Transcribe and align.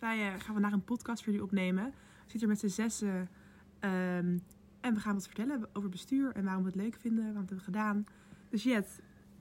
Wij 0.00 0.18
eh, 0.26 0.32
gaan 0.32 0.52
vandaag 0.54 0.72
een 0.72 0.84
podcast 0.84 1.22
voor 1.22 1.32
jullie 1.32 1.46
opnemen. 1.46 1.84
We 1.84 2.30
zitten 2.30 2.38
hier 2.38 2.48
met 2.48 2.58
z'n 2.58 2.68
zessen. 2.82 3.28
ehm, 3.80 4.38
en 4.80 4.94
we 4.94 5.00
gaan 5.00 5.14
wat 5.14 5.26
vertellen 5.26 5.68
over 5.72 5.88
bestuur 5.88 6.32
en 6.34 6.44
waarom 6.44 6.62
we 6.62 6.68
het 6.68 6.78
leuk 6.80 6.96
vinden, 7.00 7.24
waarom 7.24 7.46
we 7.46 7.54
het 7.54 7.64
hebben 7.64 7.64
gedaan. 7.74 8.06
Dus 8.50 8.62
Jet, 8.62 8.86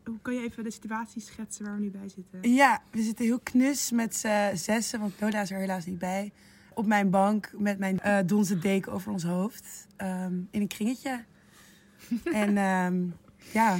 hoe 0.05 0.19
kan 0.21 0.33
je 0.33 0.41
even 0.41 0.63
de 0.63 0.71
situatie 0.71 1.21
schetsen 1.21 1.65
waar 1.65 1.75
we 1.75 1.81
nu 1.81 1.89
bij 1.91 2.09
zitten? 2.09 2.53
Ja, 2.53 2.81
we 2.91 3.01
zitten 3.01 3.25
heel 3.25 3.39
knus 3.39 3.91
met 3.91 4.15
z'n 4.15 4.55
zessen, 4.55 4.99
want 4.99 5.21
Lola 5.21 5.41
is 5.41 5.51
er 5.51 5.57
helaas 5.59 5.85
niet 5.85 5.99
bij. 5.99 6.31
Op 6.73 6.85
mijn 6.85 7.09
bank 7.09 7.51
met 7.57 7.79
mijn 7.79 7.99
eh 7.99 8.17
donzen 8.25 8.61
deken 8.61 8.91
over 8.91 9.11
ons 9.11 9.23
hoofd. 9.23 9.87
ehm, 9.95 10.33
in 10.51 10.61
een 10.61 10.67
kringetje. 10.67 11.23
en 12.23 12.57
ehm, 12.57 13.03
ja, 13.53 13.77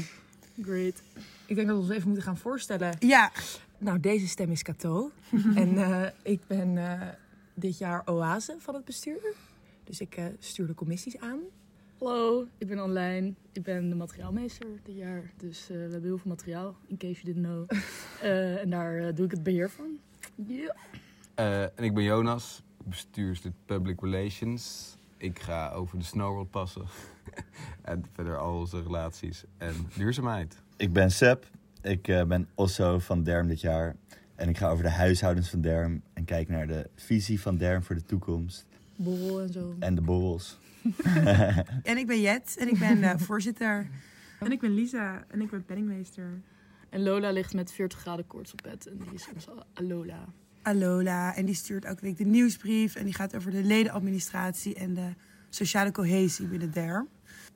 Great. 0.61 1.01
Ik 1.45 1.55
denk 1.55 1.67
dat 1.67 1.75
we 1.77 1.81
ons 1.83 1.91
even 1.91 2.05
moeten 2.05 2.23
gaan 2.23 2.37
voorstellen. 2.37 2.95
ja, 2.99 3.31
Nou, 3.77 3.99
deze 3.99 4.27
stem 4.27 4.51
is 4.51 4.63
Cato. 4.63 5.11
en 5.55 5.77
eh, 5.77 6.09
ik 6.21 6.41
ben 6.47 6.77
eh, 6.77 7.07
dit 7.53 7.77
jaar 7.77 8.01
oase 8.05 8.55
van 8.59 8.73
het 8.75 8.85
bestuur. 8.85 9.33
Dus 9.83 10.01
ik 10.01 10.15
eh, 10.15 10.25
stuur 10.39 10.67
de 10.67 10.73
commissies 10.73 11.17
aan. 11.19 11.39
Hallo, 11.99 12.47
ik 12.57 12.67
ben 12.67 12.79
Anlijn. 12.79 13.35
Ik 13.51 13.63
ben 13.63 13.89
de 13.89 13.95
materiaalmeester 13.95 14.67
dit 14.83 14.95
jaar. 14.95 15.31
Dus 15.37 15.61
eh, 15.61 15.67
we 15.67 15.81
hebben 15.81 16.03
heel 16.03 16.17
veel 16.17 16.31
materiaal, 16.31 16.75
in 16.87 16.97
case 16.97 17.21
you 17.21 17.25
didn't 17.33 17.45
know. 17.45 17.69
Eh, 18.21 18.61
en 18.61 18.69
daar 18.69 18.97
eh, 18.97 19.15
doe 19.15 19.25
ik 19.25 19.31
het 19.31 19.43
beheer 19.43 19.69
van. 19.69 19.99
Ja. 20.47 20.75
Eh, 21.35 21.61
en 21.61 21.83
ik 21.83 21.93
ben 21.93 22.03
Jonas, 22.03 22.63
bestuurslid 22.83 23.53
Public 23.65 24.01
Relations. 24.01 24.95
Ik 25.17 25.39
ga 25.39 25.71
over 25.71 25.97
de 25.97 26.03
Snowworld 26.03 26.51
passen. 26.51 26.85
en 27.81 28.05
verder 28.13 28.37
al 28.37 28.59
onze 28.59 28.81
relaties 28.81 29.43
en 29.57 29.73
duurzaamheid. 29.95 30.55
Ik 30.77 30.93
ben 30.93 31.11
Seb. 31.11 31.45
Ik 31.87 32.07
eh, 32.07 32.23
ben 32.23 32.47
Osso 32.55 32.99
van 32.99 33.23
Derm 33.23 33.47
dit 33.47 33.61
jaar. 33.61 33.95
En 34.35 34.49
ik 34.49 34.57
ga 34.57 34.69
over 34.69 34.83
de 34.83 34.89
huishoudens 34.89 35.49
van 35.49 35.61
Derm 35.61 36.01
en 36.13 36.25
kijk 36.25 36.49
naar 36.49 36.67
de 36.67 36.89
visie 36.95 37.41
van 37.41 37.57
Derm 37.57 37.83
voor 37.83 37.95
de 37.95 38.03
toekomst. 38.03 38.65
Borrel 38.95 39.41
en 39.41 39.51
zo. 39.53 39.75
En 39.79 39.95
de 39.95 40.01
borrels. 40.01 40.59
en 41.83 41.97
ik 41.97 42.07
ben 42.07 42.21
Jet 42.21 42.55
en 42.59 42.67
ik 42.67 42.79
ben 42.79 43.03
eh, 43.03 43.17
voorzitter. 43.17 43.87
En 44.39 44.51
ik 44.51 44.59
ben 44.59 44.73
Lisa 44.73 45.25
en 45.27 45.41
ik 45.41 45.49
ben 45.49 45.65
penningmeester. 45.65 46.41
En 46.89 47.03
Lola 47.03 47.31
ligt 47.31 47.53
met 47.53 47.71
40 47.71 47.99
graden 47.99 48.27
koorts 48.27 48.51
op 48.51 48.61
bed. 48.63 48.87
En 48.87 48.97
die 48.97 49.13
is 49.13 49.27
onze 49.33 49.51
Alola. 49.73 50.25
Alola. 50.61 51.35
En 51.35 51.45
die 51.45 51.55
stuurt 51.55 51.85
elke 51.85 52.01
week 52.01 52.17
de 52.17 52.25
nieuwsbrief. 52.25 52.95
En 52.95 53.03
die 53.03 53.13
gaat 53.13 53.35
over 53.35 53.51
de 53.51 53.63
ledenadministratie 53.63 54.75
en 54.75 54.93
de 54.93 55.13
sociale 55.49 55.91
cohesie 55.91 56.47
binnen 56.47 56.71
DERM. 56.71 57.07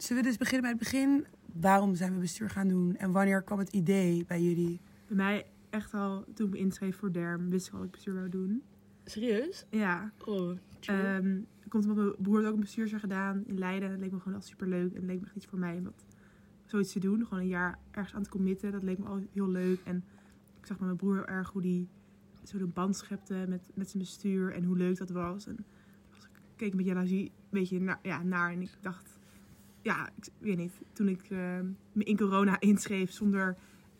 Zullen 0.01 0.23
we 0.23 0.29
dus 0.29 0.37
beginnen 0.37 0.61
bij 0.61 0.69
het 0.69 0.79
begin? 0.79 1.25
Waarom 1.53 1.95
zijn 1.95 2.13
we 2.13 2.19
bestuur 2.19 2.49
gaan 2.49 2.67
doen? 2.67 2.95
En 2.95 3.11
wanneer 3.11 3.41
kwam 3.41 3.59
het 3.59 3.69
idee 3.69 4.25
bij 4.25 4.41
jullie? 4.41 4.79
Bij 5.07 5.15
mij 5.15 5.45
echt 5.69 5.93
al, 5.93 6.25
toen 6.33 6.47
ik 6.47 6.53
me 6.53 6.59
inschreef 6.59 6.97
voor 6.97 7.11
DERM, 7.11 7.49
wist 7.49 7.67
ik 7.67 7.73
al 7.73 7.77
dat 7.77 7.87
ik 7.87 7.93
bestuur 7.93 8.13
wou 8.13 8.29
doen. 8.29 8.63
Serieus? 9.05 9.65
Ja, 9.69 10.11
Oh. 10.25 10.57
Ehm 10.79 11.39
komt 11.71 11.85
omdat 11.85 12.03
mijn 12.03 12.15
broer 12.17 12.47
ook 12.47 12.53
een 12.53 12.59
bestuursjaar 12.59 12.99
gedaan 12.99 13.43
in 13.45 13.57
Leiden. 13.57 13.87
En 13.87 13.91
het 13.91 14.01
leek 14.01 14.11
me 14.11 14.19
gewoon 14.19 14.37
al 14.37 14.43
super 14.43 14.67
leuk. 14.67 14.89
En 14.89 14.95
het 14.95 15.05
leek 15.05 15.19
me 15.19 15.25
echt 15.25 15.35
iets 15.35 15.45
voor 15.45 15.59
mij 15.59 15.77
om 15.77 15.83
dat, 15.83 16.05
zoiets 16.65 16.91
te 16.91 16.99
doen. 16.99 17.25
Gewoon 17.25 17.43
een 17.43 17.49
jaar 17.49 17.79
ergens 17.91 18.15
aan 18.15 18.23
te 18.23 18.29
committen. 18.29 18.71
Dat 18.71 18.83
leek 18.83 18.97
me 18.97 19.05
al 19.05 19.21
heel 19.33 19.49
leuk. 19.49 19.79
En 19.83 20.03
ik 20.59 20.65
zag 20.65 20.77
met 20.77 20.85
mijn 20.85 20.97
broer 20.97 21.15
heel 21.15 21.25
erg 21.25 21.49
hoe 21.49 21.61
die 21.61 21.89
zo 22.43 22.57
de 22.57 22.65
band 22.65 22.95
schepte 22.95 23.45
met, 23.47 23.69
met 23.73 23.89
zijn 23.89 24.03
bestuur. 24.03 24.53
En 24.53 24.63
hoe 24.63 24.77
leuk 24.77 24.97
dat 24.97 25.09
was. 25.09 25.47
En 25.47 25.65
was, 26.09 26.23
ik 26.23 26.29
keek 26.55 26.73
met 26.73 26.85
jaloezie 26.85 27.25
een 27.25 27.31
beetje 27.49 27.79
naar, 27.79 27.99
ja, 28.01 28.23
naar. 28.23 28.51
En 28.51 28.61
ik 28.61 28.77
dacht, 28.81 29.19
ja, 29.81 30.09
ik 30.15 30.29
weet 30.37 30.57
niet. 30.57 30.73
Toen 30.93 31.07
ik 31.07 31.21
ehm, 31.29 31.65
me 31.91 32.03
in 32.03 32.17
corona 32.17 32.59
inschreef 32.59 33.11
zonder 33.11 33.57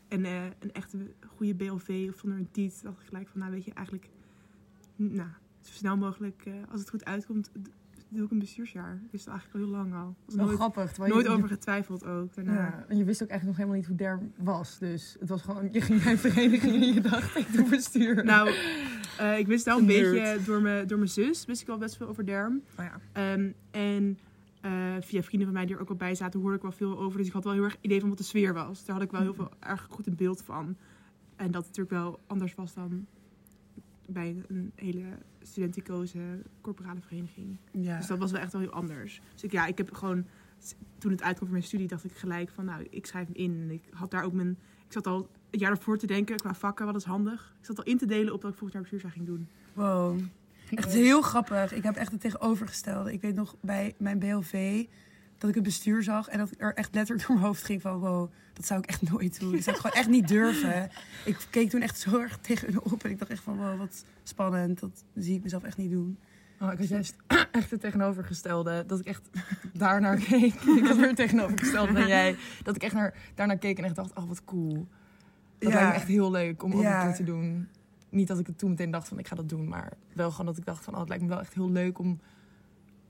een, 0.08 0.26
eh, 0.26 0.44
een 0.60 0.72
echte 0.72 0.98
goede 1.36 1.56
BLV 1.56 2.08
of 2.10 2.20
zonder 2.20 2.40
een 2.40 2.52
tiet. 2.52 2.84
dacht 2.84 3.00
ik 3.00 3.08
gelijk 3.08 3.28
van, 3.28 3.40
nou 3.40 3.52
weet 3.52 3.66
je, 3.66 3.74
eigenlijk... 3.74 4.10
Nou, 4.96 5.30
zo 5.62 5.72
snel 5.74 5.98
mogelijk, 5.98 6.42
eh, 6.46 6.54
als 6.70 6.80
het 6.80 6.90
goed 6.90 7.06
uitkomt, 7.06 7.52
doe 8.12 8.26
ik 8.26 8.32
een 8.32 8.40
bestuursjaar. 8.40 8.94
Ik 9.06 9.12
wist 9.12 9.26
het 9.26 9.34
eigenlijk 9.34 9.66
al 9.66 9.72
heel 9.72 9.80
lang 9.80 9.94
al. 10.04 10.16
Was 10.26 10.36
nooit, 10.36 10.56
grappig. 10.56 10.98
nooit 10.98 11.26
je, 11.26 11.30
over 11.30 11.48
getwijfeld 11.48 12.06
ook. 12.06 12.36
Daarna. 12.36 12.54
Ja, 12.54 12.86
en 12.88 12.98
je 12.98 13.04
wist 13.04 13.24
ook 13.24 13.30
eigenlijk 13.30 13.46
nog 13.46 13.56
helemaal 13.58 13.76
niet 13.76 13.86
hoe 13.86 13.96
derm 13.96 14.34
was. 14.38 14.78
Dus 14.78 15.16
het 15.20 15.30
was 15.30 15.42
gewoon, 15.42 15.70
je 15.72 15.82
ging 15.82 16.06
een 16.06 16.18
vereniging 16.18 16.74
en 16.74 16.94
je 16.94 17.02
dacht, 17.02 17.38
ik 17.38 17.54
doe 17.54 17.70
bestuur. 17.70 18.26
Nou, 18.26 18.50
eh, 19.18 19.38
ik 19.38 19.48
wist 19.48 19.66
wel 19.66 19.78
een 19.78 19.86
Nerd. 19.86 20.12
beetje 20.12 20.44
door 20.46 20.62
mijn, 20.62 20.88
door 20.88 20.98
mijn 20.98 21.10
zus, 21.10 21.46
wist 21.46 21.62
ik 21.62 21.68
wel 21.68 21.78
best 21.78 21.98
veel 21.98 22.08
over 22.08 22.26
derm. 22.26 22.62
Oh 22.80 22.86
ja. 22.86 23.00
Ehm, 23.12 23.52
en 23.72 24.20
eh, 24.62 24.96
via 25.00 25.22
vrienden 25.22 25.48
van 25.48 25.58
mij 25.58 25.66
die 25.66 25.76
er 25.76 25.82
ook 25.82 25.88
wel 25.88 25.98
bij 25.98 26.16
zaten, 26.16 26.40
hoorde 26.40 26.56
ik 26.56 26.62
wel 26.62 26.72
veel 26.72 27.00
over. 27.00 27.18
Dus 27.18 27.28
ik 27.28 27.34
had 27.34 27.44
wel 27.44 27.54
heel 27.54 27.64
erg 27.64 27.78
idee 27.82 28.00
van 28.00 28.10
wat 28.10 28.18
de 28.18 28.24
sfeer 28.24 28.54
was. 28.54 28.86
Daar 28.86 28.96
had 28.96 29.06
ik 29.06 29.12
wel 29.12 29.22
heel 29.22 29.34
veel 29.34 29.50
erg 29.60 29.88
goed 29.90 30.08
een 30.08 30.16
beeld 30.16 30.42
van. 30.42 30.76
En 31.36 31.52
dat 31.52 31.66
het 31.66 31.78
natuurlijk 31.78 31.90
wel 31.90 32.20
anders 32.28 32.56
was 32.56 32.74
dan 32.74 33.06
bij 34.08 34.44
een 34.48 34.72
hele 34.76 35.06
studenticoze 35.42 36.20
corporale 36.62 37.02
vereniging. 37.02 37.58
Ja. 37.72 37.98
Dus 37.98 38.08
dat 38.08 38.18
was 38.18 38.32
wel 38.32 38.42
echt 38.42 38.52
wel 38.52 38.62
heel 38.62 38.72
anders. 38.72 39.22
Dus 39.34 39.44
ik, 39.44 39.52
ja, 39.52 39.66
ik 39.66 39.78
heb 39.78 39.94
gewoon, 39.94 40.26
toen 40.98 41.12
het 41.12 41.22
uitkwam 41.22 41.48
voor 41.48 41.58
mijn 41.58 41.68
studie, 41.68 41.88
dacht 41.88 42.04
ik 42.04 42.12
gelijk 42.12 42.50
van, 42.50 42.66
nou, 42.66 42.88
ik 42.90 43.06
schrijf 43.06 43.28
in. 43.34 43.60
En 43.62 43.72
ik 43.72 43.84
had 43.92 44.12
daar 44.12 44.24
ook 44.24 44.34
mijn, 44.34 44.58
ik 44.86 44.92
zat 44.94 45.08
al 45.08 45.30
het 45.50 45.60
jaar 45.60 45.72
ervoor 45.72 45.98
te 45.98 46.08
denken 46.08 46.36
qua 46.36 46.54
vakken, 46.54 46.86
wat 46.86 46.96
is 46.96 47.04
handig. 47.04 47.56
Ik 47.60 47.66
zat 47.66 47.78
al 47.78 47.84
in 47.84 47.98
te 47.98 48.06
delen 48.06 48.34
op 48.34 48.42
dat 48.42 48.52
ik 48.52 48.58
volgend 48.58 48.74
jaar 48.74 48.82
bestuursjaar 48.82 49.12
ging 49.12 49.26
doen. 49.26 49.48
Wow. 49.74 50.20
Echt 50.78 50.94
heel 50.94 51.22
grappig. 51.22 51.74
Ik 51.74 51.84
heb 51.84 51.96
echt 51.96 52.12
het 52.12 52.22
tegenovergestelde. 52.22 53.14
Ik 53.14 53.22
weet 53.22 53.36
nog 53.36 53.56
bij 53.62 53.94
mijn 53.98 54.20
BLV 54.20 54.86
dat 55.38 55.50
ik 55.50 55.56
het 55.56 55.64
bestuur 55.64 56.04
zag 56.04 56.28
en 56.28 56.38
dat 56.38 56.52
ik 56.52 56.62
er 56.62 56.74
echt 56.74 56.96
letterlijk 56.96 57.28
door 57.28 57.36
mijn 57.36 57.48
hoofd 57.48 57.64
ging 57.64 57.82
van 57.82 58.00
wow, 58.00 58.32
dat 58.54 58.66
zou 58.66 58.80
ik 58.80 58.86
echt 58.86 59.02
nooit 59.12 59.40
doen. 59.40 59.52
Dat 59.52 59.64
zou 59.64 59.76
ik 59.76 59.82
gewoon 59.82 59.98
echt 59.98 60.10
niet 60.10 60.28
durven. 60.28 60.90
Ik 61.26 61.38
keek 61.50 61.70
toen 61.70 61.82
echt 61.82 62.00
zo 62.00 62.20
erg 62.20 62.38
tegen 62.38 62.68
hun 62.68 62.82
op 62.82 63.04
en 63.04 63.10
ik 63.10 63.20
dacht 63.20 63.32
echt 63.32 63.44
van 63.44 63.58
wow, 63.58 63.78
wat 63.78 64.06
spannend. 64.24 64.80
Dat 64.80 65.04
zie 65.16 65.36
ik 65.36 65.44
mezelf 65.44 65.64
echt 65.64 65.78
niet 65.78 65.92
doen. 65.92 66.18
Oh, 66.62 66.72
ik 66.72 66.78
had 66.78 66.88
juist 66.88 67.16
echt 67.52 67.72
het 67.72 67.82
tegenovergestelde. 67.82 68.84
Dat 68.88 69.00
ik 69.00 69.06
echt 69.06 69.30
daarnaar 69.74 70.18
keek. 70.18 70.54
ik 70.78 70.88
had 70.88 70.98
weer 70.98 71.08
het 71.08 71.16
tegenovergestelde 71.16 71.94
dan 71.94 72.08
jij. 72.18 72.36
Dat 72.64 72.76
ik 72.76 72.84
echt 72.84 72.94
naar, 72.94 73.14
daarnaar 73.36 73.58
keek 73.58 73.78
en 73.78 73.84
echt 73.84 73.96
dacht, 73.96 74.14
oh 74.14 74.28
wat 74.28 74.44
cool. 74.44 74.88
Dat 75.60 75.72
Ja. 75.72 75.76
lijkt 75.76 75.90
me 75.90 75.96
echt 75.96 76.08
heel 76.08 76.32
leuk 76.32 76.64
om 76.64 76.74
ook 76.74 76.82
Ja. 76.82 77.02
een 77.02 77.08
keer 77.08 77.16
te 77.16 77.24
doen. 77.24 77.68
Niet 78.12 78.28
dat 78.28 78.40
ik 78.40 78.48
het 78.48 78.58
toen 78.58 78.70
meteen 78.70 78.92
dacht 78.92 79.08
van 79.08 79.20
ik 79.20 79.28
ga 79.28 79.36
dat 79.36 79.50
doen. 79.50 79.68
Maar 79.68 79.94
wel 80.14 80.32
gewoon 80.32 80.46
dat 80.46 80.58
ik 80.58 80.66
dacht 80.66 80.84
van 80.84 80.94
oh, 80.94 81.00
het 81.00 81.08
lijkt 81.10 81.24
me 81.24 81.30
wel 81.30 81.40
echt 81.40 81.54
heel 81.54 81.72
leuk 81.72 82.00
om 82.00 82.20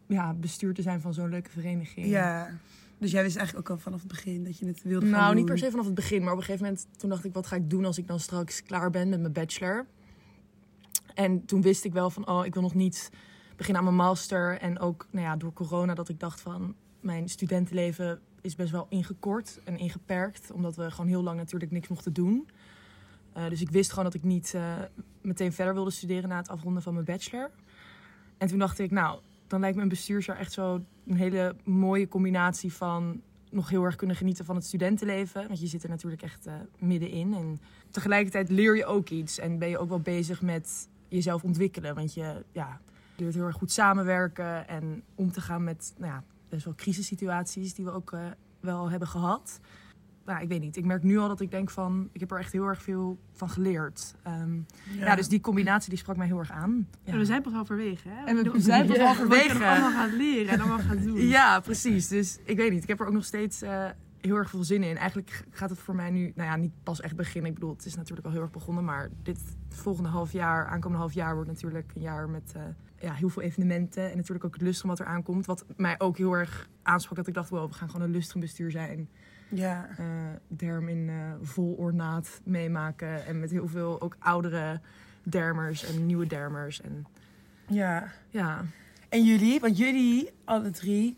ja, 0.07 0.33
bestuur 0.33 0.73
te 0.73 0.81
zijn 0.81 1.01
van 1.01 1.13
zo'n 1.13 1.29
leuke 1.29 1.49
vereniging. 1.49 2.05
Ja. 2.07 2.49
Dus 2.97 3.11
jij 3.11 3.23
wist 3.23 3.35
eigenlijk 3.37 3.69
ook 3.69 3.75
al 3.77 3.83
vanaf 3.83 3.99
het 3.99 4.07
begin 4.07 4.43
dat 4.43 4.57
je 4.57 4.65
het 4.65 4.83
wilde 4.83 5.05
gaan 5.05 5.15
Nou, 5.15 5.25
doen. 5.27 5.35
niet 5.35 5.45
per 5.45 5.57
se 5.57 5.69
vanaf 5.71 5.85
het 5.85 5.95
begin, 5.95 6.23
maar 6.23 6.31
op 6.31 6.37
een 6.37 6.43
gegeven 6.43 6.65
moment 6.65 6.87
toen 6.97 7.09
dacht 7.09 7.25
ik, 7.25 7.33
wat 7.33 7.47
ga 7.47 7.55
ik 7.55 7.69
doen 7.69 7.85
als 7.85 7.97
ik 7.97 8.07
dan 8.07 8.19
straks 8.19 8.63
klaar 8.63 8.89
ben 8.89 9.09
met 9.09 9.21
mijn 9.21 9.33
bachelor? 9.33 9.85
En 11.13 11.45
toen 11.45 11.61
wist 11.61 11.85
ik 11.85 11.93
wel 11.93 12.09
van, 12.09 12.27
oh, 12.27 12.45
ik 12.45 12.53
wil 12.53 12.63
nog 12.63 12.73
niet 12.73 13.09
beginnen 13.55 13.83
aan 13.83 13.95
mijn 13.95 14.07
master. 14.07 14.59
En 14.59 14.79
ook, 14.79 15.07
nou 15.11 15.25
ja, 15.25 15.35
door 15.35 15.53
corona 15.53 15.93
dat 15.93 16.09
ik 16.09 16.19
dacht 16.19 16.41
van, 16.41 16.75
mijn 16.99 17.29
studentenleven 17.29 18.19
is 18.41 18.55
best 18.55 18.71
wel 18.71 18.85
ingekort 18.89 19.59
en 19.63 19.77
ingeperkt, 19.77 20.51
omdat 20.51 20.75
we 20.75 20.91
gewoon 20.91 21.09
heel 21.09 21.23
lang 21.23 21.37
natuurlijk 21.37 21.71
niks 21.71 21.87
mochten 21.87 22.13
doen. 22.13 22.47
Eh, 23.33 23.49
dus 23.49 23.61
ik 23.61 23.69
wist 23.69 23.89
gewoon 23.89 24.05
dat 24.05 24.13
ik 24.13 24.23
niet 24.23 24.53
eh, 24.53 24.75
meteen 25.21 25.53
verder 25.53 25.73
wilde 25.73 25.91
studeren 25.91 26.29
na 26.29 26.37
het 26.37 26.49
afronden 26.49 26.83
van 26.83 26.93
mijn 26.93 27.05
bachelor. 27.05 27.51
En 28.37 28.47
toen 28.47 28.59
dacht 28.59 28.79
ik, 28.79 28.91
nou, 28.91 29.19
dan 29.47 29.59
lijkt 29.59 29.75
me 29.75 29.81
een 29.81 29.89
bestuursjaar 29.89 30.37
echt 30.37 30.51
zo 30.51 30.81
een 31.07 31.17
hele 31.17 31.55
mooie 31.63 32.07
combinatie 32.07 32.73
van 32.73 33.21
nog 33.49 33.69
heel 33.69 33.83
erg 33.83 33.95
kunnen 33.95 34.15
genieten 34.15 34.45
van 34.45 34.55
het 34.55 34.65
studentenleven. 34.65 35.47
Want 35.47 35.59
je 35.59 35.67
zit 35.67 35.83
er 35.83 35.89
natuurlijk 35.89 36.21
echt 36.21 36.45
eh, 36.45 36.53
middenin. 36.79 37.33
En 37.33 37.61
tegelijkertijd 37.89 38.49
leer 38.49 38.75
je 38.75 38.85
ook 38.85 39.09
iets. 39.09 39.39
En 39.39 39.57
ben 39.59 39.69
je 39.69 39.77
ook 39.77 39.89
wel 39.89 39.99
bezig 39.99 40.41
met 40.41 40.89
jezelf 41.07 41.43
ontwikkelen. 41.43 41.95
Want 41.95 42.13
je 42.13 42.45
ja, 42.51 42.81
leert 43.15 43.33
heel 43.33 43.45
erg 43.45 43.55
goed 43.55 43.71
samenwerken. 43.71 44.67
En 44.67 45.03
om 45.15 45.31
te 45.31 45.41
gaan 45.41 45.63
met 45.63 45.93
nou 45.97 46.11
ja, 46.11 46.23
best 46.49 46.65
wel 46.65 46.75
crisissituaties 46.75 47.73
die 47.73 47.85
we 47.85 47.91
ook 47.91 48.15
wel 48.59 48.89
hebben 48.89 49.07
gehad. 49.07 49.59
Nou, 50.25 50.41
ik 50.41 50.47
weet 50.47 50.61
niet. 50.61 50.77
Ik 50.77 50.85
merk 50.85 51.03
nu 51.03 51.17
al 51.17 51.27
dat 51.27 51.41
ik 51.41 51.51
denk 51.51 51.69
van... 51.69 52.09
Ik 52.11 52.19
heb 52.19 52.31
er 52.31 52.39
echt 52.39 52.51
heel 52.51 52.65
erg 52.65 52.81
veel 52.81 53.19
van 53.33 53.49
geleerd. 53.49 54.15
Ehm, 54.23 54.59
ja. 54.97 55.15
dus 55.15 55.27
die 55.27 55.41
combinatie 55.41 55.89
die 55.89 55.97
sprak 55.99 56.17
mij 56.17 56.27
heel 56.27 56.39
erg 56.39 56.51
aan. 56.51 56.87
Ja. 57.03 57.11
En 57.11 57.17
we 57.17 57.25
zijn 57.25 57.41
pas 57.41 57.53
halverwege, 57.53 58.09
hè? 58.09 58.25
En 58.25 58.35
we 58.35 58.41
Nog- 58.43 58.55
zijn 58.57 58.87
pas 58.87 58.95
Ja, 58.95 59.05
halverwege. 59.05 59.53
Nog 59.53 59.63
allemaal 59.63 59.91
gaat 59.91 60.11
leren 60.11 60.53
en 60.53 60.59
allemaal 60.59 60.79
gaat 60.79 61.03
doen. 61.03 61.19
Ja, 61.27 61.59
precies. 61.59 62.07
Dus 62.07 62.39
ik 62.43 62.57
weet 62.57 62.71
niet. 62.71 62.83
Ik 62.83 62.89
heb 62.89 62.99
er 62.99 63.05
ook 63.07 63.13
nog 63.13 63.25
steeds 63.25 63.61
eh, 63.61 63.85
heel 64.21 64.35
erg 64.35 64.49
veel 64.49 64.63
zin 64.63 64.83
in. 64.83 64.97
Eigenlijk 64.97 65.43
gaat 65.49 65.69
het 65.69 65.79
voor 65.79 65.95
mij 65.95 66.09
nu, 66.09 66.31
nou 66.35 66.49
ja, 66.49 66.55
niet 66.55 66.73
pas 66.83 67.01
echt 67.01 67.15
beginnen. 67.15 67.49
Ik 67.49 67.55
bedoel, 67.59 67.75
het 67.75 67.85
is 67.85 67.95
natuurlijk 67.95 68.27
al 68.27 68.33
heel 68.33 68.41
erg 68.41 68.51
begonnen. 68.51 68.83
Maar 68.83 69.09
dit 69.23 69.39
volgende 69.69 70.09
half 70.09 70.31
jaar, 70.31 70.65
aankomende 70.65 70.97
half 70.97 71.13
jaar, 71.13 71.33
wordt 71.33 71.49
natuurlijk 71.49 71.91
een 71.95 72.01
jaar 72.01 72.29
met 72.29 72.51
eh, 72.55 72.61
ja, 72.99 73.13
heel 73.13 73.29
veel 73.29 73.41
evenementen. 73.41 74.09
En 74.11 74.15
natuurlijk 74.17 74.45
ook 74.45 74.53
het 74.53 74.61
lustrum 74.61 74.89
wat 74.89 74.99
er 74.99 75.05
aankomt. 75.05 75.45
Wat 75.45 75.65
mij 75.77 75.95
ook 75.99 76.17
heel 76.17 76.33
erg 76.33 76.69
aansprak. 76.83 77.17
Dat 77.17 77.27
ik 77.27 77.33
dacht, 77.33 77.49
wow, 77.49 77.69
we 77.69 77.73
gaan 77.75 77.89
gewoon 77.89 78.05
een 78.05 78.11
lustrumbestuur 78.13 78.71
zijn. 78.71 79.09
Ja. 79.51 79.89
eh 79.97 80.05
derm 80.47 80.87
in 80.87 81.09
eh, 81.09 81.33
vol 81.41 81.73
ornaat 81.73 82.41
meemaken. 82.43 83.25
En 83.25 83.39
met 83.39 83.51
heel 83.51 83.67
veel 83.67 84.01
ook 84.01 84.15
oudere 84.19 84.79
dermers 85.23 85.83
en 85.85 86.05
nieuwe 86.05 86.27
dermers. 86.27 86.81
En 86.81 87.05
ja. 87.67 88.11
ja, 88.29 88.65
En 89.09 89.23
jullie, 89.23 89.59
want 89.59 89.77
jullie, 89.77 90.29
alle 90.43 90.69
drie, 90.69 91.17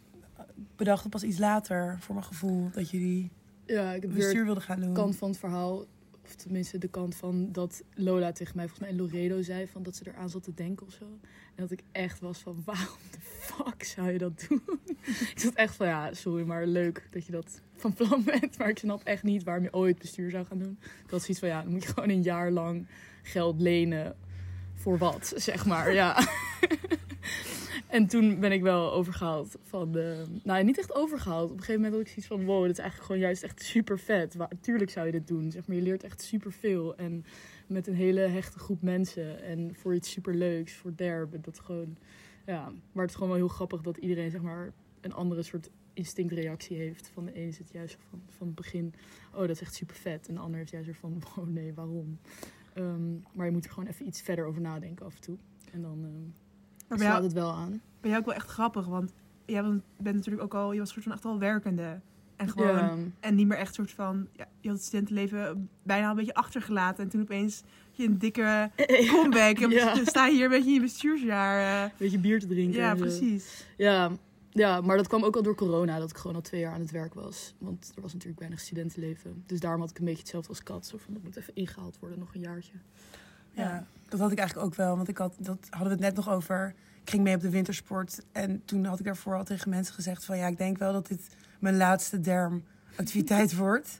bedachten 0.75 1.09
pas 1.09 1.23
iets 1.23 1.37
later, 1.37 1.97
voor 1.99 2.15
mijn 2.15 2.27
gevoel, 2.27 2.69
dat 2.71 2.89
jullie 2.89 3.31
Ja, 3.65 3.91
ik 3.91 4.01
heb 4.01 4.13
bestuur 4.13 4.45
wilden 4.45 4.63
gaan 4.63 4.79
doen. 4.79 4.93
de 4.93 4.99
kant 4.99 5.15
van 5.15 5.29
het 5.29 5.37
verhaal 5.39 5.85
Of 6.23 6.35
tenminste 6.35 6.77
de 6.77 6.87
kant 6.87 7.15
van 7.15 7.51
dat 7.51 7.83
Lola 7.95 8.31
tegen 8.31 8.55
mij, 8.55 8.67
volgens 8.67 8.89
mij 8.89 8.97
Loredo 8.97 9.41
zei, 9.41 9.67
van 9.67 9.83
dat 9.83 9.95
ze 9.95 10.03
eraan 10.07 10.29
zat 10.29 10.43
te 10.43 10.53
denken 10.53 10.85
of 10.85 10.93
zo. 10.93 11.05
En 11.55 11.61
dat 11.61 11.71
ik 11.71 11.83
echt 11.91 12.19
was 12.19 12.39
van, 12.39 12.61
waarom 12.65 12.97
de 13.11 13.17
fuck 13.21 13.83
zou 13.83 14.11
je 14.11 14.17
dat 14.17 14.45
doen? 14.49 14.61
ik 15.33 15.39
zat 15.39 15.53
echt 15.53 15.75
van, 15.75 15.87
ja, 15.87 16.13
sorry, 16.13 16.43
maar 16.45 16.65
leuk 16.65 17.07
dat 17.11 17.25
je 17.25 17.31
dat 17.31 17.61
van 17.83 17.93
plan 17.93 18.23
bent. 18.23 18.57
Maar 18.57 18.69
ik 18.69 18.77
snap 18.77 19.03
echt 19.03 19.23
niet 19.23 19.43
waarom 19.43 19.63
je 19.63 19.73
ooit 19.73 19.99
bestuur 19.99 20.29
zou 20.29 20.45
gaan 20.45 20.57
doen. 20.57 20.77
Ik 20.81 21.09
had 21.09 21.21
zoiets 21.21 21.39
van, 21.39 21.47
ja, 21.47 21.61
dan 21.61 21.71
moet 21.71 21.83
je 21.83 21.89
gewoon 21.93 22.09
een 22.09 22.21
jaar 22.21 22.51
lang 22.51 22.87
geld 23.21 23.61
lenen 23.61 24.15
voor 24.73 24.97
wat, 24.97 25.33
zeg 25.35 25.65
maar, 25.65 25.93
ja. 25.93 26.17
En 27.93 28.07
toen 28.07 28.39
ben 28.39 28.51
ik 28.51 28.61
wel 28.61 28.93
overgehaald 28.93 29.55
van. 29.63 29.97
Nou, 30.43 30.63
niet 30.63 30.77
echt 30.77 30.93
overgehaald. 30.95 31.51
Op 31.51 31.57
een 31.57 31.63
gegeven 31.63 31.81
moment 31.81 31.93
had 31.93 32.01
ik 32.01 32.07
zoiets 32.07 32.27
van... 32.27 32.45
Wow, 32.45 32.61
dit 32.61 32.71
is 32.71 32.77
eigenlijk 32.77 33.11
gewoon 33.11 33.21
juist 33.21 33.43
echt 33.43 33.63
super 33.63 33.99
vet. 33.99 34.35
Tuurlijk 34.61 34.91
zou 34.91 35.05
je 35.05 35.11
dit 35.11 35.27
doen. 35.27 35.51
Zeg 35.51 35.67
maar, 35.67 35.75
je 35.75 35.81
leert 35.81 36.03
echt 36.03 36.21
super 36.21 36.51
veel. 36.51 36.95
En 36.95 37.25
met 37.67 37.87
een 37.87 37.95
hele 37.95 38.19
hechte 38.19 38.59
groep 38.59 38.81
mensen. 38.81 39.43
En 39.43 39.75
voor 39.75 39.95
iets 39.95 40.11
super 40.11 40.35
leuks, 40.35 40.73
voor 40.73 40.91
derben. 40.95 41.41
Dat 41.41 41.59
gewoon... 41.59 41.97
Ja, 42.45 42.71
maar 42.91 43.01
het 43.01 43.09
is 43.09 43.15
gewoon 43.15 43.29
wel 43.29 43.37
heel 43.37 43.55
grappig 43.55 43.81
dat 43.81 43.97
iedereen 43.97 44.31
zeg 44.31 44.41
maar 44.41 44.71
een 45.01 45.13
andere 45.13 45.43
soort 45.43 45.69
instinctreactie 45.93 46.77
heeft. 46.77 47.09
Van 47.13 47.25
de 47.25 47.33
ene 47.33 47.51
zit 47.51 47.71
juist 47.71 47.97
van, 48.09 48.21
van 48.37 48.47
het 48.47 48.55
begin... 48.55 48.93
Oh, 49.33 49.39
dat 49.39 49.49
is 49.49 49.61
echt 49.61 49.73
super 49.73 49.95
vet. 49.95 50.27
En 50.27 50.33
de 50.33 50.39
ander 50.39 50.57
heeft 50.57 50.71
juist 50.71 50.89
van... 50.99 51.23
Wow, 51.35 51.47
nee, 51.57 51.73
waarom? 51.73 52.19
Ehm, 52.73 53.13
maar 53.33 53.45
je 53.45 53.51
moet 53.51 53.65
er 53.65 53.71
gewoon 53.71 53.89
even 53.89 54.07
iets 54.07 54.21
verder 54.21 54.45
over 54.45 54.61
nadenken 54.61 55.05
af 55.05 55.15
en 55.15 55.21
toe. 55.21 55.37
En 55.71 55.81
dan... 55.81 55.99
ehm, 56.03 56.27
Maar 56.87 56.97
slaat 56.97 57.11
jou, 57.11 57.23
het 57.23 57.33
wel 57.33 57.51
aan. 57.53 57.81
bij 58.01 58.09
jou 58.09 58.21
ook 58.21 58.25
wel 58.27 58.35
echt 58.35 58.49
grappig, 58.49 58.85
want 58.85 59.13
jij 59.45 59.61
bent, 59.97 60.15
natuurlijk 60.15 60.43
ook 60.43 60.53
al, 60.53 60.73
je 60.73 60.79
was 60.79 60.89
soort 60.91 61.03
van 61.03 61.11
echt 61.13 61.25
al 61.25 61.39
werkende. 61.39 61.99
En 62.35 62.49
gewoon, 62.49 62.75
Ja. 62.75 62.95
en 63.19 63.35
niet 63.35 63.47
meer 63.47 63.57
echt 63.57 63.73
soort 63.73 63.91
van, 63.91 64.27
ja, 64.31 64.47
je 64.59 64.67
had 64.67 64.77
het 64.77 64.85
studentenleven 64.87 65.69
bijna 65.83 66.03
al 66.03 66.09
een 66.09 66.15
beetje 66.15 66.33
achtergelaten. 66.33 67.03
En 67.03 67.09
toen 67.09 67.21
opeens 67.21 67.63
je 67.91 68.05
een 68.05 68.17
dikke 68.17 68.71
comeback. 69.11 69.57
En 69.59 69.69
Ja. 69.69 69.93
dan 69.95 70.05
sta 70.05 70.25
je 70.25 70.33
hier 70.33 70.43
een 70.43 70.49
beetje 70.49 70.67
in 70.67 70.73
je 70.73 70.81
bestuursjaar. 70.81 71.85
eh. 71.85 71.97
Beetje 71.97 72.19
bier 72.19 72.39
te 72.39 72.47
drinken. 72.47 72.79
ja, 72.79 72.95
precies. 72.95 73.65
Ja, 73.77 74.11
ja, 74.53 74.81
maar 74.81 74.97
dat 74.97 75.07
kwam 75.07 75.23
ook 75.23 75.35
al 75.35 75.41
door 75.43 75.55
corona, 75.55 75.99
dat 75.99 76.09
ik 76.09 76.17
gewoon 76.17 76.35
al 76.35 76.41
twee 76.41 76.61
jaar 76.61 76.73
aan 76.73 76.79
het 76.81 76.91
werk 76.91 77.13
was. 77.13 77.53
Want 77.57 77.91
er 77.95 78.01
was 78.01 78.13
natuurlijk 78.13 78.39
weinig 78.39 78.59
studentenleven. 78.59 79.43
Dus 79.45 79.59
daarom 79.59 79.81
had 79.81 79.89
ik 79.89 79.97
een 79.99 80.05
beetje 80.05 80.19
hetzelfde 80.19 80.49
als 80.49 80.63
Kat. 80.63 80.85
Zo 80.85 80.97
van, 81.05 81.13
dat 81.13 81.23
moet 81.23 81.35
even 81.35 81.55
ingehaald 81.55 81.97
worden, 81.99 82.19
nog 82.19 82.33
een 82.33 82.41
jaartje. 82.41 82.73
Ja, 83.51 83.85
dat 84.09 84.19
had 84.19 84.31
ik 84.31 84.37
eigenlijk 84.37 84.67
ook 84.67 84.75
wel. 84.75 84.95
Want 84.95 85.07
ik 85.07 85.17
had, 85.17 85.35
dat 85.39 85.57
hadden 85.69 85.87
we 85.87 85.93
het 85.93 86.15
net 86.15 86.15
nog 86.25 86.29
over. 86.35 86.73
Ik 87.03 87.09
ging 87.09 87.23
mee 87.23 87.35
op 87.35 87.41
de 87.41 87.49
wintersport. 87.49 88.21
En 88.31 88.61
toen 88.65 88.85
had 88.85 88.99
ik 88.99 89.05
daarvoor 89.05 89.35
al 89.35 89.43
tegen 89.43 89.69
mensen 89.69 89.93
gezegd 89.93 90.25
van... 90.25 90.37
ja, 90.37 90.47
ik 90.47 90.57
denk 90.57 90.77
wel 90.77 90.93
dat 90.93 91.07
dit 91.07 91.21
mijn 91.59 91.77
laatste 91.77 92.19
dermactiviteit 92.19 93.55
wordt. 93.65 93.99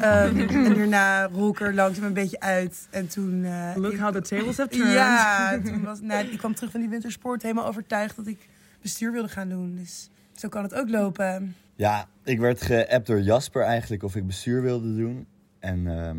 Ehm, 0.00 0.38
en 0.38 0.74
daarna 0.74 1.26
rol 1.26 1.50
ik 1.50 1.60
er 1.60 1.74
langzaam 1.74 2.04
een 2.04 2.12
beetje 2.12 2.40
uit. 2.40 2.86
En 2.90 3.08
toen... 3.08 3.44
eh, 3.44 3.72
Look 3.76 3.92
ik- 3.92 3.98
how 3.98 4.12
the 4.14 4.20
tables 4.36 4.56
have 4.56 4.70
turned. 4.70 4.92
Ja, 4.92 5.60
toen 5.64 5.82
was, 5.82 6.00
nou, 6.00 6.26
ik 6.26 6.38
kwam 6.38 6.54
terug 6.54 6.70
van 6.70 6.80
die 6.80 6.88
wintersport 6.88 7.42
helemaal 7.42 7.66
overtuigd 7.66 8.16
dat 8.16 8.26
ik 8.26 8.48
bestuur 8.82 9.12
wilde 9.12 9.28
gaan 9.28 9.48
doen. 9.48 9.76
Dus 9.76 10.10
zo 10.34 10.48
kan 10.48 10.62
het 10.62 10.74
ook 10.74 10.88
lopen. 10.88 11.56
Ja, 11.76 12.08
ik 12.24 12.38
werd 12.38 12.62
geappt 12.62 13.06
door 13.06 13.20
Jasper 13.20 13.62
eigenlijk 13.62 14.02
of 14.02 14.16
ik 14.16 14.26
bestuur 14.26 14.62
wilde 14.62 14.96
doen. 14.96 15.26
En 15.58 15.86
ehm, 15.86 16.18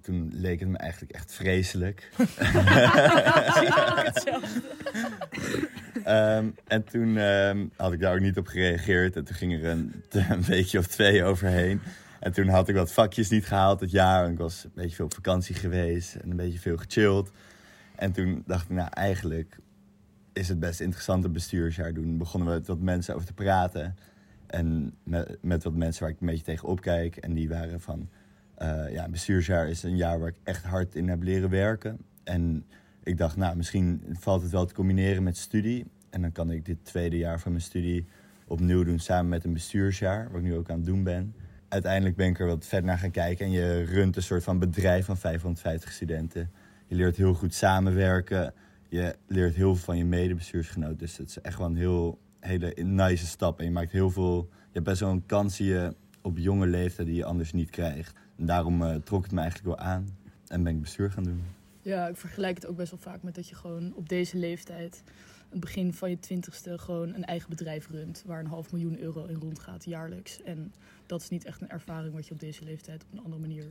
toen 0.00 0.30
leek 0.32 0.60
het 0.60 0.68
me 0.68 0.76
eigenlijk 0.76 1.12
echt 1.12 1.32
vreselijk. 1.32 2.10
Ehm, 6.04 6.50
en 6.66 6.84
toen 6.84 7.16
ehm, 7.16 7.66
had 7.76 7.92
ik 7.92 8.00
daar 8.00 8.14
ook 8.14 8.20
niet 8.20 8.36
op 8.36 8.46
gereageerd. 8.46 9.16
En 9.16 9.24
toen 9.24 9.36
ging 9.36 9.52
er 9.52 9.64
een, 9.64 10.04
een 10.30 10.42
weekje 10.42 10.78
of 10.78 10.86
twee 10.86 11.24
overheen. 11.24 11.80
En 12.20 12.32
toen 12.32 12.48
had 12.48 12.68
ik 12.68 12.74
wat 12.74 12.92
vakjes 12.92 13.28
niet 13.28 13.46
gehaald 13.46 13.80
het 13.80 13.90
jaar. 13.90 14.24
En 14.24 14.32
ik 14.32 14.38
was 14.38 14.64
een 14.64 14.70
beetje 14.74 14.96
veel 14.96 15.04
op 15.04 15.14
vakantie 15.14 15.54
geweest 15.54 16.14
en 16.14 16.30
een 16.30 16.36
beetje 16.36 16.58
veel 16.58 16.76
gechilled. 16.76 17.30
En 17.96 18.12
toen 18.12 18.42
dacht 18.46 18.64
ik, 18.64 18.70
nou 18.70 18.88
eigenlijk 18.92 19.58
is 20.38 20.48
het 20.48 20.58
best 20.58 20.80
interessant 20.80 21.24
een 21.24 21.32
bestuursjaar 21.32 21.92
doen. 21.92 22.18
Begonnen 22.18 22.48
we 22.48 22.54
met 22.54 22.66
wat 22.66 22.80
mensen 22.80 23.14
over 23.14 23.26
te 23.26 23.32
praten. 23.32 23.96
En 24.46 24.94
met, 25.02 25.38
met 25.40 25.64
wat 25.64 25.74
mensen 25.74 26.02
waar 26.02 26.12
ik 26.12 26.20
een 26.20 26.26
beetje 26.26 26.44
tegen 26.44 26.68
opkijk. 26.68 27.16
En 27.16 27.34
die 27.34 27.48
waren 27.48 27.80
van, 27.80 28.08
eh, 28.54 28.92
ja, 28.92 29.08
bestuursjaar 29.08 29.68
is 29.68 29.82
een 29.82 29.96
jaar 29.96 30.18
waar 30.18 30.28
ik 30.28 30.38
echt 30.42 30.64
hard 30.64 30.94
in 30.94 31.08
heb 31.08 31.22
leren 31.22 31.50
werken. 31.50 31.98
En 32.24 32.66
ik 33.02 33.16
dacht, 33.16 33.36
nou, 33.36 33.56
misschien 33.56 34.02
valt 34.12 34.42
het 34.42 34.50
wel 34.50 34.66
te 34.66 34.74
combineren 34.74 35.22
met 35.22 35.36
studie. 35.36 35.86
En 36.10 36.22
dan 36.22 36.32
kan 36.32 36.50
ik 36.50 36.64
dit 36.64 36.84
tweede 36.84 37.18
jaar 37.18 37.40
van 37.40 37.52
mijn 37.52 37.64
studie 37.64 38.06
opnieuw 38.46 38.84
doen 38.84 38.98
samen 38.98 39.28
met 39.28 39.44
een 39.44 39.52
bestuursjaar, 39.52 40.28
wat 40.30 40.40
ik 40.40 40.46
nu 40.46 40.54
ook 40.54 40.70
aan 40.70 40.76
het 40.76 40.86
doen 40.86 41.02
ben. 41.02 41.34
Uiteindelijk 41.68 42.16
ben 42.16 42.28
ik 42.28 42.40
er 42.40 42.46
wat 42.46 42.66
verder 42.66 42.86
naar 42.86 42.98
gaan 42.98 43.10
kijken 43.10 43.46
en 43.46 43.52
je 43.52 43.82
runt 43.82 44.16
een 44.16 44.22
soort 44.22 44.44
van 44.44 44.58
bedrijf 44.58 45.04
van 45.04 45.16
550 45.16 45.92
studenten. 45.92 46.50
Je 46.86 46.94
leert 46.94 47.16
heel 47.16 47.34
goed 47.34 47.54
samenwerken, 47.54 48.54
je 48.88 49.16
leert 49.26 49.54
heel 49.54 49.74
veel 49.74 49.84
van 49.84 49.96
je 49.96 50.04
medebestuursgenoot. 50.04 50.98
Dus 50.98 51.16
het 51.16 51.28
is 51.28 51.40
echt 51.40 51.58
wel 51.58 51.66
een 51.66 51.76
heel, 51.76 52.18
hele 52.40 52.74
nice 52.82 53.26
stap. 53.26 53.58
En 53.58 53.64
je 53.64 53.70
maakt 53.70 53.92
heel 53.92 54.10
veel, 54.10 54.48
je 54.50 54.72
hebt 54.72 54.84
best 54.84 55.00
wel 55.00 55.10
een 55.10 55.26
kans 55.26 55.56
die 55.56 55.66
je 55.66 55.94
op 56.22 56.38
jonge 56.38 56.66
leeftijd 56.66 57.08
die 57.08 57.16
je 57.16 57.24
anders 57.24 57.52
niet 57.52 57.70
krijgt. 57.70 58.16
En 58.36 58.46
daarom 58.46 58.82
eh, 58.82 58.94
trok 58.94 59.22
het 59.22 59.32
me 59.32 59.40
eigenlijk 59.40 59.76
wel 59.76 59.86
aan 59.86 60.08
en 60.46 60.62
ben 60.62 60.74
ik 60.74 60.80
bestuur 60.80 61.10
gaan 61.10 61.24
doen. 61.24 61.42
Ja, 61.82 62.08
ik 62.08 62.16
vergelijk 62.16 62.54
het 62.54 62.66
ook 62.66 62.76
best 62.76 62.90
wel 62.90 63.00
vaak 63.00 63.22
met 63.22 63.34
dat 63.34 63.48
je 63.48 63.54
gewoon 63.54 63.92
op 63.94 64.08
deze 64.08 64.36
leeftijd, 64.36 65.02
het 65.50 65.60
begin 65.60 65.92
van 65.92 66.10
je 66.10 66.18
twintigste, 66.18 66.78
gewoon 66.78 67.14
een 67.14 67.24
eigen 67.24 67.48
bedrijf 67.50 67.88
runt. 67.90 68.22
Waar 68.26 68.40
een 68.40 68.46
half 68.46 68.72
miljoen 68.72 68.98
euro 68.98 69.24
in 69.24 69.36
rondgaat 69.36 69.84
jaarlijks. 69.84 70.42
En 70.42 70.72
dat 71.06 71.20
is 71.20 71.28
niet 71.28 71.44
echt 71.44 71.60
een 71.60 71.68
ervaring 71.70 72.14
wat 72.14 72.26
je 72.26 72.32
op 72.32 72.40
deze 72.40 72.64
leeftijd 72.64 73.02
op 73.02 73.12
een 73.12 73.24
andere 73.24 73.40
manier. 73.40 73.64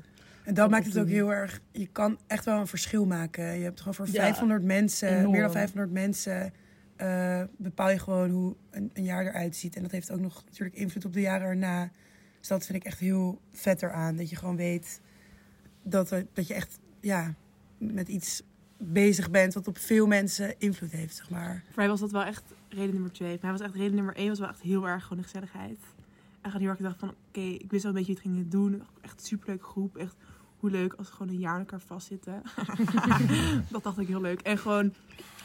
En 0.44 0.54
dat 0.54 0.70
maakt 0.70 0.86
het 0.86 0.98
ook 0.98 1.08
heel 1.08 1.34
erg... 1.34 1.60
Je 1.72 1.88
kan 1.88 2.20
echt 2.28 2.46
wel 2.46 2.60
een 2.60 2.68
verschil 2.68 3.06
maken. 3.06 3.58
Je 3.58 3.64
hebt 3.64 3.80
gewoon 3.80 3.94
voor 3.94 4.06
Ja, 4.06 4.12
500 4.12 4.64
mensen, 4.64 5.10
enorm. 5.18 5.32
meer 5.32 5.42
dan 5.42 5.52
500 5.52 5.92
mensen... 5.92 6.54
eh, 6.96 7.44
bepaal 7.58 7.90
je 7.90 8.00
gewoon 8.00 8.30
hoe 8.30 8.56
een, 8.70 8.90
een 8.94 9.04
jaar 9.04 9.26
eruit 9.26 9.56
ziet. 9.56 9.76
En 9.76 9.82
dat 9.82 9.92
heeft 9.92 10.12
ook 10.12 10.20
nog 10.20 10.44
natuurlijk 10.46 10.76
invloed 10.78 11.06
op 11.06 11.14
de 11.14 11.22
jaren 11.22 11.48
erna. 11.48 11.92
Dus 12.40 12.48
dat 12.48 12.66
vind 12.66 12.78
ik 12.78 12.84
echt 12.84 13.00
heel 13.00 13.42
vet 13.52 13.82
eraan. 13.82 14.16
Dat 14.16 14.30
je 14.30 14.36
gewoon 14.36 14.56
weet 14.56 15.02
dat, 15.84 16.12
er, 16.12 16.26
dat 16.34 16.48
je 16.48 16.54
echt 16.54 16.80
ja, 17.02 17.34
met 17.78 18.08
iets 18.08 18.44
bezig 18.78 19.32
bent... 19.32 19.54
wat 19.54 19.68
op 19.68 19.78
veel 19.78 20.08
mensen 20.08 20.56
invloed 20.58 20.92
heeft, 20.92 21.16
zeg 21.16 21.30
maar. 21.30 21.64
Voor 21.66 21.76
mij 21.76 21.88
was 21.88 22.00
dat 22.00 22.12
wel 22.12 22.24
echt 22.24 22.44
reden 22.70 22.94
nummer 22.94 23.12
twee. 23.12 23.32
Voor 23.32 23.40
mij 23.42 23.52
was 23.52 23.62
echt 23.62 23.76
reden 23.76 23.96
nummer 23.96 24.16
één 24.16 24.28
was 24.28 24.40
wel 24.40 24.50
echt 24.50 24.62
heel 24.62 24.88
erg 24.88 25.04
gewoon 25.04 25.18
de 25.18 25.24
gezelligheid. 25.24 25.80
En 26.42 26.52
gewoon 26.52 26.62
heel 26.62 26.70
erg 26.70 26.80
dacht 26.80 27.00
van, 27.00 27.14
oké, 27.28 27.40
ik 27.40 27.72
wist 27.72 27.84
wel 27.84 27.92
een 27.92 27.98
beetje 27.98 28.14
wat 28.14 28.24
ik 28.24 28.32
ging 28.32 28.48
doen. 28.48 28.84
Echt 29.02 29.20
een 29.20 29.26
superleuke 29.26 29.64
groep. 29.64 29.98
Echt 29.98 30.16
hoe 30.58 30.70
leuk 30.70 30.94
als 30.94 31.08
we 31.08 31.14
gewoon 31.14 31.34
een 31.34 31.40
jaar 31.40 31.54
aan 31.54 31.60
elkaar 31.60 31.80
vastzitten. 31.80 32.42
dat 33.72 33.84
dacht 33.84 34.00
ik 34.00 34.08
heel 34.08 34.22
leuk. 34.22 34.42
En 34.42 34.58
gewoon, 34.58 34.94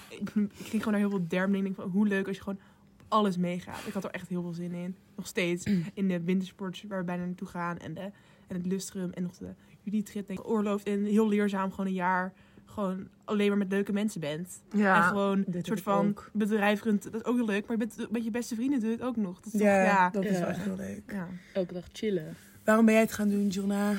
ik, 0.09 0.31
ik 0.35 0.67
ging 0.67 0.83
gewoon 0.83 0.93
naar 0.93 1.01
heel 1.01 1.11
veel 1.11 1.27
dermling. 1.29 1.65
Denk 1.65 1.77
van, 1.77 1.91
hoe 1.91 2.07
leuk 2.07 2.27
als 2.27 2.37
je 2.37 2.43
gewoon 2.43 2.59
op 2.93 3.05
alles 3.09 3.37
meegaat. 3.37 3.87
Ik 3.87 3.93
had 3.93 4.05
er 4.05 4.11
echt 4.11 4.29
heel 4.29 4.43
veel 4.43 4.53
zin 4.53 4.73
in. 4.73 4.97
Nog 5.17 5.27
steeds. 5.27 5.65
In 5.95 6.09
de 6.09 6.23
wintersport 6.23 6.85
waar 6.89 6.99
we 6.99 7.05
bijna 7.05 7.25
naartoe 7.25 7.49
gaan. 7.49 7.79
En, 7.79 7.95
de, 7.95 8.11
en 8.47 8.57
het 8.57 8.67
lustrum. 8.67 9.11
En 9.11 9.23
nog 9.23 9.37
de 9.37 9.55
jullie-trip. 9.81 10.27
Denk 10.27 10.39
ik, 10.39 10.49
oorloofd. 10.49 10.87
En 10.87 11.05
heel 11.05 11.29
leerzaam 11.29 11.71
gewoon 11.71 11.87
een 11.87 11.93
jaar 11.93 12.33
gewoon 12.67 13.09
alleen 13.25 13.49
maar 13.49 13.59
met 13.59 13.71
leuke 13.71 13.93
mensen 13.93 14.21
bent. 14.21 14.61
En 14.71 14.79
Ja. 14.79 15.03
gewoon 15.09 15.43
dit 15.47 15.55
een 15.55 15.65
soort 15.65 15.81
van 15.83 16.09
ook. 16.09 16.31
bedrijf 16.33 16.83
runt. 16.83 17.03
Dat 17.03 17.15
is 17.15 17.25
ook 17.25 17.37
heel 17.37 17.47
leuk. 17.47 17.67
Maar 17.67 17.79
je 17.79 17.87
bent 17.87 18.11
met 18.11 18.25
je 18.25 18.31
beste 18.31 18.55
vrienden 18.55 18.81
doe 18.81 18.89
je 18.91 18.95
het 18.97 19.05
ook 19.05 19.17
nog. 19.17 19.35
Dat 19.37 19.47
is 19.47 19.53
toch, 19.53 19.61
Ja, 19.61 19.83
ja. 19.83 20.11
dat 20.11 20.25
is 20.25 20.31
Ja. 20.33 20.39
wel 20.41 20.49
echt 20.49 20.59
heel 20.65 20.77
leuk. 20.77 21.03
ja. 21.13 21.29
Elke 21.55 21.73
dag 21.73 21.85
chillen. 21.93 22.37
Waarom 22.65 22.85
ben 22.85 22.95
jij 22.95 23.03
het 23.03 23.13
gaan 23.13 23.29
doen, 23.29 23.49
Jonna? 23.49 23.93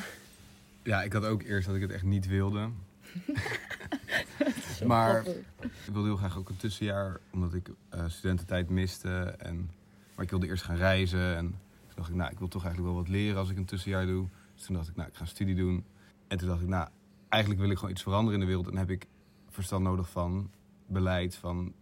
Ja, 0.84 1.02
ik 1.04 1.14
had 1.14 1.26
ook 1.26 1.42
eerst 1.44 1.68
dat 1.68 1.76
ik 1.76 1.82
het 1.82 1.92
echt 1.92 2.04
niet 2.04 2.28
wilde. 2.28 2.70
Maar- 4.86 5.22
grappig. 5.22 5.36
Ik 5.60 5.94
wilde 5.94 6.08
heel 6.08 6.18
graag 6.18 6.38
ook 6.38 6.50
een 6.50 6.58
tussenjaar, 6.58 7.20
omdat 7.32 7.54
ik 7.54 7.70
eh, 7.90 8.04
studententijd 8.08 8.70
miste. 8.70 9.36
En, 9.38 9.70
maar 10.16 10.24
ik 10.26 10.30
wilde 10.32 10.48
eerst 10.48 10.64
gaan 10.64 10.76
reizen. 10.76 11.36
En 11.36 11.46
toen 11.48 11.96
dacht 11.96 12.10
ik, 12.10 12.16
nou, 12.16 12.32
ik 12.32 12.40
wil 12.40 12.48
toch 12.48 12.64
eigenlijk 12.66 12.94
wel 12.94 13.04
wat 13.04 13.12
leren 13.12 13.38
als 13.38 13.50
ik 13.50 13.58
een 13.58 13.66
tussenjaar 13.66 14.06
doe. 14.06 14.28
Dus 14.56 14.66
toen 14.66 14.76
dacht 14.76 14.88
ik, 14.88 14.96
nou, 14.96 15.10
ik 15.10 15.16
ga 15.16 15.22
een 15.22 15.28
studie 15.28 15.56
doen. 15.56 15.84
En 16.28 16.38
toen 16.38 16.48
dacht 16.48 16.62
ik, 16.62 16.68
nou, 16.68 16.88
eigenlijk 17.34 17.62
wil 17.62 17.70
ik 17.70 17.78
gewoon 17.78 17.92
iets 17.92 18.04
veranderen 18.04 18.34
in 18.34 18.40
de 18.40 18.46
wereld. 18.46 18.68
En 18.68 18.78
heb 18.78 18.90
ik 18.90 19.08
verstand 19.50 19.84
nodig 19.84 20.10
van 20.10 20.52
beleid, 20.88 21.36
van 21.36 21.74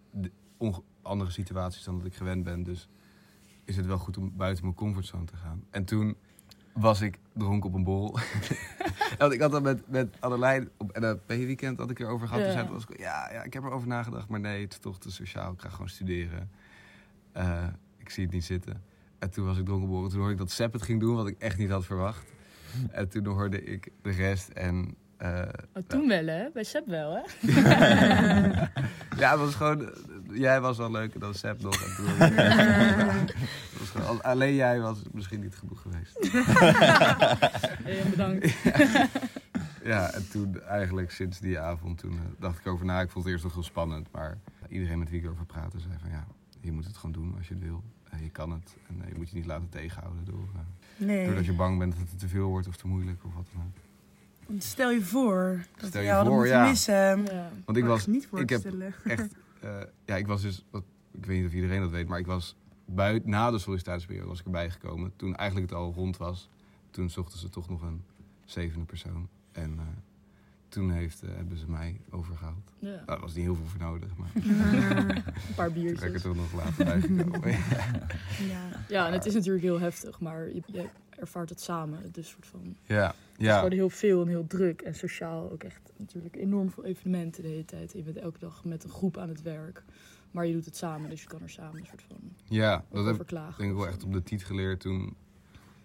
andere 1.01 1.31
situaties 1.31 1.83
dan 1.83 1.97
dat 1.97 2.05
ik 2.05 2.15
gewend 2.15 2.43
ben. 2.43 2.63
Dus 2.63 2.87
is 3.65 3.75
het 3.75 3.85
wel 3.85 3.97
goed 3.97 4.17
om 4.17 4.35
buiten 4.35 4.63
mijn 4.63 4.75
comfortzone 4.75 5.25
te 5.25 5.35
gaan. 5.35 5.63
En 5.69 5.85
toen 5.85 6.15
was 6.73 7.01
ik 7.01 7.19
dronken 7.33 7.69
op 7.69 7.75
een 7.75 7.83
borrel. 7.83 8.11
Want 9.17 9.33
ik 9.33 9.41
had 9.41 9.51
dat 9.51 9.63
met, 9.63 9.89
met 9.89 10.15
Adelijn 10.19 10.69
op 10.77 10.99
NLP-weekend 10.99 11.77
had 11.77 11.89
ik 11.89 11.99
erover 11.99 12.27
gehad. 12.27 12.53
Ja. 12.53 12.63
Toen 12.63 12.73
was 12.73 12.85
ik, 12.89 12.99
ja, 12.99 13.31
ja, 13.31 13.43
ik 13.43 13.53
heb 13.53 13.63
erover 13.63 13.87
nagedacht, 13.87 14.27
maar 14.27 14.39
nee, 14.39 14.61
het 14.61 14.71
is 14.71 14.79
toch 14.79 14.99
te 14.99 15.11
sociaal. 15.11 15.51
Ik 15.51 15.61
ga 15.61 15.69
gewoon 15.69 15.89
studeren. 15.89 16.49
Eh, 17.31 17.67
ik 17.97 18.09
zie 18.09 18.23
het 18.23 18.33
niet 18.33 18.45
zitten. 18.45 18.83
En 19.19 19.31
toen 19.31 19.45
was 19.45 19.57
ik 19.57 19.65
dronken 19.65 19.87
op 19.87 19.89
een 19.89 19.95
borrel. 19.95 20.09
Toen 20.09 20.19
hoorde 20.19 20.33
ik 20.33 20.39
dat 20.39 20.51
Sepp 20.51 20.73
het 20.73 20.81
ging 20.81 20.99
doen, 20.99 21.15
wat 21.15 21.27
ik 21.27 21.39
echt 21.39 21.57
niet 21.57 21.69
had 21.69 21.85
verwacht. 21.85 22.25
En 22.91 23.09
toen 23.09 23.25
hoorde 23.25 23.63
ik 23.63 23.91
de 24.01 24.11
rest 24.11 24.49
en... 24.49 24.95
eh, 25.21 25.41
Oh, 25.73 25.83
toen 25.87 26.07
wel, 26.07 26.25
hè? 26.25 26.49
Bij 26.53 26.63
Seb 26.63 26.87
wel, 26.87 27.13
hè? 27.15 27.21
ja, 29.21 29.31
het 29.31 29.39
was 29.39 29.55
gewoon... 29.55 29.89
Jij 30.31 30.61
was 30.61 30.77
wel 30.77 30.91
leuk 30.91 31.13
en 31.13 31.19
dan 31.19 31.33
Sepp 31.33 31.61
nog. 31.61 31.83
En 31.83 32.03
was 33.79 33.89
gewoon, 33.89 34.21
alleen 34.23 34.55
jij 34.55 34.79
was 34.79 34.97
misschien 35.11 35.39
niet 35.41 35.55
genoeg 35.55 35.81
geweest. 35.81 36.17
Hey, 37.83 38.03
bedankt. 38.09 38.53
Ja, 39.83 40.11
en 40.13 40.29
toen 40.29 40.61
eigenlijk 40.61 41.11
sinds 41.11 41.39
die 41.39 41.59
avond, 41.59 41.97
toen 41.97 42.11
eh, 42.11 42.19
dacht 42.39 42.59
ik 42.59 42.67
over 42.67 42.85
na. 42.85 43.01
Ik 43.01 43.09
vond 43.09 43.23
het 43.23 43.33
eerst 43.33 43.43
nog 43.45 43.53
heel 43.53 43.63
spannend, 43.63 44.07
maar 44.11 44.37
iedereen 44.69 44.99
met 44.99 45.09
wie 45.09 45.19
ik 45.19 45.25
erover 45.25 45.45
praatte 45.45 45.79
zei 45.79 45.93
van 46.01 46.09
ja, 46.09 46.27
je 46.61 46.71
moet 46.71 46.85
het 46.85 46.97
gewoon 46.97 47.11
doen 47.11 47.35
als 47.37 47.47
je 47.47 47.53
het 47.53 47.63
wil. 47.63 47.83
Eh, 48.09 48.21
je 48.21 48.29
kan 48.29 48.51
het 48.51 48.75
en 48.87 49.01
eh, 49.01 49.09
je 49.09 49.15
moet 49.15 49.29
je 49.29 49.35
niet 49.35 49.45
laten 49.45 49.69
tegenhouden 49.69 50.25
door, 50.25 50.47
eh, 50.55 51.05
Nee. 51.05 51.25
doordat 51.25 51.45
je 51.45 51.53
bang 51.53 51.79
bent 51.79 51.91
dat 51.99 52.09
het 52.09 52.19
te 52.19 52.27
veel 52.27 52.47
wordt 52.47 52.67
of 52.67 52.75
te 52.75 52.87
moeilijk 52.87 53.23
of 53.25 53.33
wat 53.33 53.45
dan 53.53 53.61
ook. 53.63 53.77
Want 54.51 54.63
Stel 54.63 54.91
je 54.91 55.01
voor 55.01 55.65
dat 55.77 55.89
Stel 55.89 56.01
je 56.01 56.07
jou 56.07 56.25
voor, 56.25 56.35
moeten 56.35 56.53
ja. 56.53 56.67
missen. 56.67 57.23
Ja. 57.23 57.51
Want 57.65 57.77
ik 57.77 57.85
was 57.85 58.07
niet 58.07 58.27
voor 58.27 58.39
ik 58.39 58.47
te 58.47 58.53
heb 58.53 58.61
stellen. 58.61 58.93
echt, 59.03 59.33
eh, 59.59 59.69
ja, 60.05 60.15
ik 60.15 60.27
was 60.27 60.41
dus, 60.41 60.65
wat, 60.69 60.83
ik 61.11 61.25
weet 61.25 61.37
niet 61.37 61.47
of 61.47 61.53
iedereen 61.53 61.81
dat 61.81 61.89
weet, 61.89 62.07
maar 62.07 62.19
ik 62.19 62.25
was 62.25 62.55
buiten, 62.85 63.29
na 63.29 63.51
de 63.51 63.59
sollicitatieperiode 63.59 64.27
was 64.27 64.39
ik 64.39 64.45
erbij 64.45 64.69
gekomen. 64.69 65.13
Toen 65.15 65.35
eigenlijk 65.35 65.69
het 65.69 65.79
al 65.79 65.93
rond 65.93 66.17
was, 66.17 66.49
toen 66.89 67.09
zochten 67.09 67.39
ze 67.39 67.49
toch 67.49 67.69
nog 67.69 67.81
een 67.81 68.03
zevende 68.45 68.85
persoon. 68.85 69.29
En 69.51 69.73
eh, 69.77 69.85
toen 70.67 70.91
heeft, 70.91 71.21
eh, 71.21 71.29
hebben 71.35 71.57
ze 71.57 71.69
mij 71.69 72.01
overgehaald. 72.09 72.73
Ja. 72.79 72.89
Nou, 72.89 73.05
daar 73.05 73.19
was 73.19 73.33
niet 73.33 73.43
heel 73.43 73.55
veel 73.55 73.65
voor 73.65 73.79
nodig, 73.79 74.09
maar 74.15 74.31
Een 74.35 75.23
paar 75.55 75.71
toen 75.71 75.83
ben 75.83 75.93
ik 75.93 75.99
er 75.99 75.99
biertjes. 76.01 76.21
toch 76.21 76.35
nog 76.35 76.53
later 76.53 76.85
bij 76.85 77.01
gekomen. 77.01 77.49
Ja. 78.49 78.69
Ja, 78.87 79.07
en 79.07 79.13
het 79.13 79.25
is 79.25 79.33
natuurlijk 79.33 79.63
heel 79.63 79.79
heftig, 79.79 80.19
maar 80.19 80.47
je, 80.47 80.61
je 80.65 80.89
ervaart 81.21 81.49
het 81.49 81.61
samen. 81.61 82.11
Dus 82.11 82.29
soort 82.29 82.47
van, 82.47 82.75
ja, 82.83 83.07
Het 83.07 83.41
is 83.41 83.45
ja, 83.45 83.67
heel 83.67 83.89
veel 83.89 84.21
en 84.21 84.27
heel 84.27 84.47
druk. 84.47 84.81
En 84.81 84.95
sociaal 84.95 85.51
ook 85.51 85.63
echt 85.63 85.81
natuurlijk 85.97 86.35
enorm 86.35 86.71
veel 86.71 86.85
evenementen 86.85 87.43
de 87.43 87.49
hele 87.49 87.65
tijd. 87.65 87.93
Je 87.93 88.03
bent 88.03 88.17
elke 88.17 88.39
dag 88.39 88.63
met 88.63 88.83
een 88.83 88.89
groep 88.89 89.17
aan 89.17 89.29
het 89.29 89.41
werk. 89.41 89.83
Maar 90.31 90.45
je 90.45 90.53
doet 90.53 90.65
het 90.65 90.77
samen, 90.77 91.09
dus 91.09 91.21
je 91.21 91.27
kan 91.27 91.41
er 91.41 91.49
samen 91.49 91.79
een 91.79 91.85
soort 91.85 92.03
van 92.07 92.17
ja, 92.43 92.85
dat 92.89 93.05
heb 93.05 93.25
klagen. 93.25 93.57
denk 93.57 93.71
ik 93.71 93.77
wel 93.77 93.87
echt 93.87 94.03
op 94.03 94.13
de 94.13 94.23
tiet 94.23 94.45
geleerd 94.45 94.79
toen. 94.79 95.15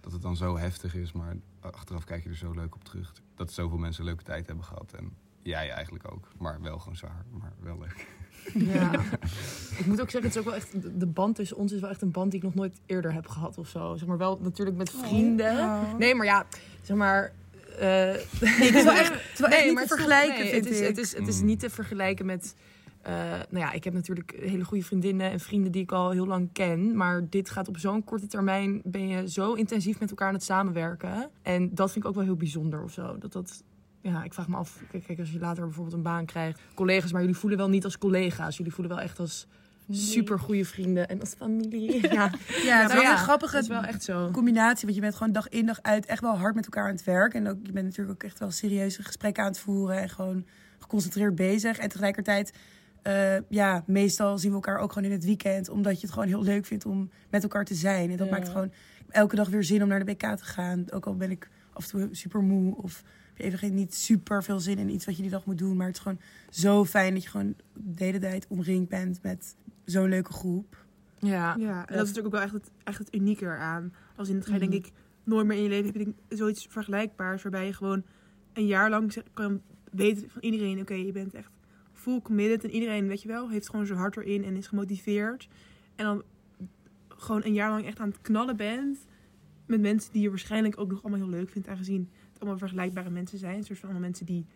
Dat 0.01 0.13
het 0.13 0.23
dan 0.23 0.37
zo 0.37 0.57
heftig 0.57 0.95
is, 0.95 1.13
maar 1.13 1.37
achteraf 1.61 2.05
kijk 2.05 2.23
je 2.23 2.29
er 2.29 2.37
zo 2.37 2.53
leuk 2.53 2.75
op 2.75 2.85
terug. 2.85 3.13
Dat 3.35 3.53
zoveel 3.53 3.79
mensen 3.79 4.01
een 4.01 4.09
leuke 4.09 4.23
tijd 4.23 4.47
hebben 4.47 4.65
gehad. 4.65 4.93
En 4.93 5.17
jij 5.47 5.71
eigenlijk 5.71 6.13
ook. 6.13 6.29
Maar 6.39 6.61
wel 6.63 6.79
gewoon 6.79 6.97
zwaar, 6.97 7.25
maar 7.31 7.53
wel 7.61 7.79
leuk. 7.79 8.07
Ja. 8.55 8.91
ik 9.81 9.87
moet 9.87 10.01
ook 10.01 10.11
zeggen, 10.11 10.23
het 10.23 10.31
is 10.31 10.39
ook 10.39 10.45
wel 10.45 10.55
echt, 10.55 11.01
de- 11.01 11.07
band 11.07 11.35
tussen 11.37 11.57
ons 11.57 11.73
is 11.73 11.81
wel 11.81 11.91
echt 11.91 12.03
een 12.03 12.11
band 12.11 12.31
die 12.31 12.41
ik 12.41 12.47
nog 12.47 12.55
nooit 12.55 12.81
eerder 12.87 13.13
heb 13.13 13.27
gehad 13.27 13.59
of 13.59 13.69
zo. 13.69 13.97
Zeg 13.97 14.09
maar 14.09 14.19
wel 14.19 14.39
natuurlijk 14.43 14.77
met 14.77 14.91
vrienden. 14.91 15.59
Oh. 15.59 15.95
Nee, 15.99 16.15
maar 16.15 16.27
ja, 16.27 16.47
zeg 16.83 16.97
maar. 16.97 17.33
eh, 17.79 17.79
Nee, 17.81 18.19
het 18.41 18.75
is 18.75 18.85
wel 18.85 18.93
echt, 18.93 19.13
het 19.39 19.65
niet 19.67 19.79
te 19.79 19.85
vergelijken, 19.87 20.39
nee, 20.45 20.53
vind 20.53 20.65
het 20.65 20.75
is, 20.75 20.81
ik. 20.81 20.87
Het 20.87 20.99
is, 20.99 21.15
het 21.17 21.29
is 21.29 21.41
Mm. 21.41 21.47
niet 21.47 21.61
te 21.61 21.71
vergelijken 21.71 22.27
met... 22.27 22.57
eh, 23.03 23.15
nou 23.29 23.65
ja, 23.65 23.73
ik 23.73 23.85
heb 23.85 23.93
natuurlijk 23.95 24.37
hele 24.41 24.65
goede 24.65 24.85
vriendinnen 24.85 25.31
en 25.31 25.41
vrienden 25.41 25.73
die 25.73 25.83
ik 25.83 25.93
al 25.93 26.11
heel 26.11 26.27
lang 26.27 26.49
ken. 26.53 26.97
Maar 26.97 27.29
dit 27.31 27.51
gaat 27.51 27.69
op 27.69 27.79
zo'n 27.79 28.05
korte 28.05 28.27
termijn, 28.27 28.81
ben 28.85 29.09
je 29.09 29.31
zo 29.31 29.53
intensief 29.53 30.01
met 30.01 30.11
elkaar 30.11 30.29
aan 30.29 30.35
het 30.35 30.43
samenwerken. 30.45 31.31
En 31.43 31.75
dat 31.75 31.93
vind 31.93 32.05
ik 32.05 32.11
ook 32.11 32.17
wel 32.17 32.25
heel 32.25 32.37
bijzonder 32.37 32.83
of 32.83 32.93
zo. 32.93 33.19
Dat 33.19 33.33
dat... 33.33 33.63
Ja, 34.13 34.25
ik 34.25 34.35
vraag 34.35 34.49
me 34.49 34.57
af, 34.57 34.81
kijk, 34.91 35.05
kijk, 35.05 35.19
als 35.19 35.31
je 35.31 35.39
later 35.39 35.65
bijvoorbeeld 35.65 35.97
een 35.97 36.03
baan 36.03 36.25
krijgt, 36.25 36.61
collega's, 36.75 37.13
maar 37.13 37.21
jullie 37.21 37.37
voelen 37.37 37.59
wel 37.59 37.69
niet 37.69 37.85
als 37.85 37.99
collega's. 37.99 38.57
Jullie 38.57 38.73
voelen 38.73 38.95
wel 38.97 39.05
echt 39.05 39.19
als 39.19 39.47
super 39.91 40.39
goede 40.39 40.65
vrienden 40.65 41.09
en 41.09 41.21
als 41.21 41.35
familie. 41.39 42.01
Ja, 42.13 42.13
Ja, 42.13 42.31
het 42.31 42.33
is 42.57 42.65
Nou 42.69 42.89
wel 42.93 43.01
ja, 43.03 43.11
een 43.13 43.19
grappige 43.19 43.53
dat 43.55 43.63
is 43.63 43.69
wel 43.69 43.83
echt 43.83 44.03
zo. 44.05 44.31
combinatie. 44.31 44.83
Want 44.85 44.95
je 44.95 45.01
bent 45.01 45.15
gewoon 45.15 45.33
dag 45.33 45.49
in 45.49 45.67
dag 45.67 45.79
uit 45.83 46.07
echt 46.07 46.21
wel 46.21 46.37
hard 46.37 46.55
met 46.55 46.65
elkaar 46.65 46.85
aan 46.89 46.95
het 46.95 47.05
werk. 47.05 47.35
En 47.35 47.49
ook, 47.49 47.57
je 47.63 47.73
bent 47.73 47.85
natuurlijk 47.87 48.11
ook 48.17 48.23
echt 48.31 48.39
wel 48.39 48.51
serieuze 48.51 49.03
gesprekken 49.03 49.43
aan 49.43 49.49
het 49.49 49.59
voeren. 49.59 50.01
En 50.01 50.09
gewoon 50.09 50.45
geconcentreerd 50.79 51.35
bezig. 51.35 51.79
En 51.79 51.89
tegelijkertijd, 51.89 52.53
eh, 53.03 53.37
ja, 53.49 53.83
meestal 53.87 54.39
zien 54.39 54.49
we 54.51 54.55
elkaar 54.57 54.79
ook 54.79 54.93
gewoon 54.93 55.09
in 55.09 55.15
het 55.17 55.25
weekend. 55.25 55.69
Omdat 55.69 55.95
je 55.95 56.07
het 56.07 56.11
gewoon 56.15 56.29
heel 56.29 56.43
leuk 56.43 56.67
vindt 56.67 56.87
om 56.87 57.11
met 57.31 57.43
elkaar 57.43 57.65
te 57.65 57.75
zijn. 57.75 58.11
En 58.11 58.17
dat 58.17 58.27
Ja. 58.27 58.33
maakt 58.33 58.49
gewoon 58.49 58.73
elke 59.09 59.37
dag 59.37 59.49
weer 59.49 59.65
zin 59.65 59.83
om 59.83 59.89
naar 59.89 60.05
de 60.05 60.13
BK 60.13 60.37
te 60.37 60.45
gaan. 60.45 60.85
Ook 60.91 61.07
al 61.07 61.17
ben 61.17 61.31
ik 61.31 61.49
af 61.73 61.93
en 61.93 61.99
toe 61.99 62.09
super 62.15 62.41
moe. 62.41 62.77
Of 62.77 63.03
heb 63.27 63.37
je 63.37 63.43
even 63.43 63.59
geen, 63.59 63.75
niet 63.75 63.95
super 63.95 64.43
veel 64.43 64.61
zin 64.61 64.79
in 64.79 64.89
iets 64.89 65.07
wat 65.07 65.17
je 65.17 65.23
die 65.23 65.31
dag 65.31 65.45
moet 65.45 65.59
doen. 65.59 65.77
Maar 65.77 65.87
het 65.87 65.97
is 65.97 66.03
gewoon 66.03 66.21
zo 66.51 66.85
fijn 66.85 67.15
dat 67.15 67.23
je 67.23 67.29
gewoon 67.29 67.55
de 67.73 68.05
hele 68.05 68.19
tijd 68.19 68.47
omringd 68.49 68.89
bent 68.89 69.23
met 69.23 69.57
zo'n 69.85 70.09
leuke 70.09 70.33
groep. 70.33 70.85
Ja, 71.19 71.57
Ja, 71.59 71.87
en 71.87 71.97
dat 71.97 72.07
is 72.07 72.13
natuurlijk 72.15 72.27
ook 72.27 72.33
wel 72.33 72.43
echt 72.43 72.53
het, 72.53 72.71
echt 72.85 72.99
het 72.99 73.15
unieke 73.15 73.45
eraan. 73.45 73.95
Als 74.17 74.29
in, 74.29 74.43
ga 74.43 74.53
je 74.53 74.59
denk 74.59 74.73
ik 74.73 74.93
nooit 75.25 75.47
meer 75.47 75.57
in 75.57 75.63
je 75.63 75.69
leven 75.69 75.87
heb 75.87 75.97
je 75.97 76.05
denk, 76.05 76.17
zoiets 76.29 76.67
vergelijkbaars. 76.71 77.43
Waarbij 77.43 77.67
je 77.67 77.73
gewoon 77.73 78.05
een 78.53 78.67
jaar 78.67 78.91
lang 78.91 79.17
kan 79.35 79.61
weten 79.93 80.31
van 80.31 80.43
iedereen, 80.43 80.81
oké, 80.81 80.95
je 80.95 81.13
bent 81.13 81.35
echt 81.35 81.51
full 81.93 82.21
committed. 82.21 82.65
En 82.65 82.71
iedereen, 82.71 83.07
weet 83.07 83.23
je 83.23 83.29
wel, 83.29 83.51
heeft 83.51 83.71
gewoon 83.71 83.87
zijn 83.87 83.99
hart 83.99 84.17
erin 84.17 84.45
en 84.45 84.57
is 84.57 84.67
gemotiveerd. 84.67 85.49
En 85.95 86.05
dan 86.05 86.23
gewoon 87.17 87.45
een 87.45 87.53
jaar 87.53 87.71
lang 87.71 87.85
echt 87.85 88.01
aan 88.01 88.09
het 88.09 88.21
knallen 88.21 88.57
bent. 88.57 89.07
Met 89.67 89.81
mensen 89.81 90.13
die 90.13 90.23
je 90.23 90.29
waarschijnlijk 90.29 90.81
ook 90.81 90.91
nog 90.91 91.03
allemaal 91.03 91.29
heel 91.29 91.39
leuk 91.39 91.51
vindt. 91.51 91.69
Aangezien 91.69 92.11
het 92.33 92.41
allemaal 92.41 92.59
vergelijkbare 92.59 93.11
mensen 93.11 93.39
zijn. 93.39 93.57
Een 93.57 93.65
soort 93.65 93.79
van 93.79 93.89
allemaal 93.89 94.09
mensen 94.09 94.27
die 94.27 94.47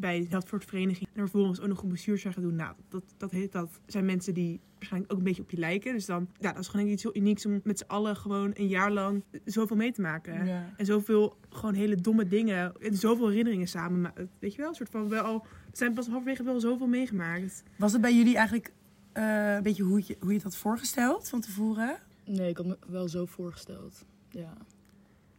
bij 0.00 0.26
dat 0.30 0.48
soort 0.48 0.64
vereniging 0.64 1.08
en 1.12 1.20
vervolgens 1.20 1.60
ook 1.60 1.68
nog 1.68 1.82
een 1.82 1.88
bestuur 1.88 2.18
gaan 2.18 2.42
doen. 2.42 2.54
Nou, 2.54 2.74
dat, 2.88 3.02
dat, 3.16 3.30
heet, 3.30 3.52
dat 3.52 3.80
zijn 3.86 4.04
mensen 4.04 4.34
die 4.34 4.60
waarschijnlijk 4.74 5.12
ook 5.12 5.18
een 5.18 5.24
beetje 5.24 5.42
op 5.42 5.50
je 5.50 5.56
lijken. 5.56 5.92
Dus 5.92 6.06
dan, 6.06 6.28
ja, 6.38 6.52
dat 6.52 6.62
is 6.62 6.68
gewoon 6.68 6.86
iets 6.86 7.02
heel 7.02 7.16
unieks 7.16 7.46
om 7.46 7.60
met 7.64 7.78
z'n 7.78 7.84
allen 7.86 8.16
gewoon 8.16 8.50
een 8.54 8.68
jaar 8.68 8.92
lang 8.92 9.22
zoveel 9.44 9.76
mee 9.76 9.92
te 9.92 10.00
maken. 10.00 10.46
Ja. 10.46 10.74
En 10.76 10.86
zoveel 10.86 11.36
gewoon 11.48 11.74
hele 11.74 11.96
domme 11.96 12.26
dingen 12.26 12.72
en 12.80 12.96
zoveel 12.96 13.28
herinneringen 13.28 13.68
samen. 13.68 14.12
Weet 14.38 14.54
je 14.54 14.60
wel, 14.60 14.68
een 14.68 14.74
soort 14.74 14.90
van 14.90 15.08
wel, 15.08 15.46
we 15.70 15.76
zijn 15.76 15.94
pas 15.94 16.08
halverwege 16.08 16.42
wel 16.42 16.60
zoveel 16.60 16.86
meegemaakt. 16.86 17.62
Was 17.76 17.92
het 17.92 18.00
bij 18.00 18.14
jullie 18.14 18.36
eigenlijk 18.36 18.72
eh, 19.12 19.54
een 19.54 19.62
beetje 19.62 19.82
hoe 19.82 20.02
je, 20.06 20.16
hoe 20.20 20.28
je 20.28 20.34
het 20.34 20.42
had 20.42 20.56
voorgesteld 20.56 21.28
van 21.28 21.40
tevoren? 21.40 21.98
Nee, 22.32 22.48
ik 22.48 22.56
had 22.56 22.66
me 22.66 22.76
wel 22.86 23.08
zo 23.08 23.26
voorgesteld. 23.26 24.04
Ja, 24.30 24.52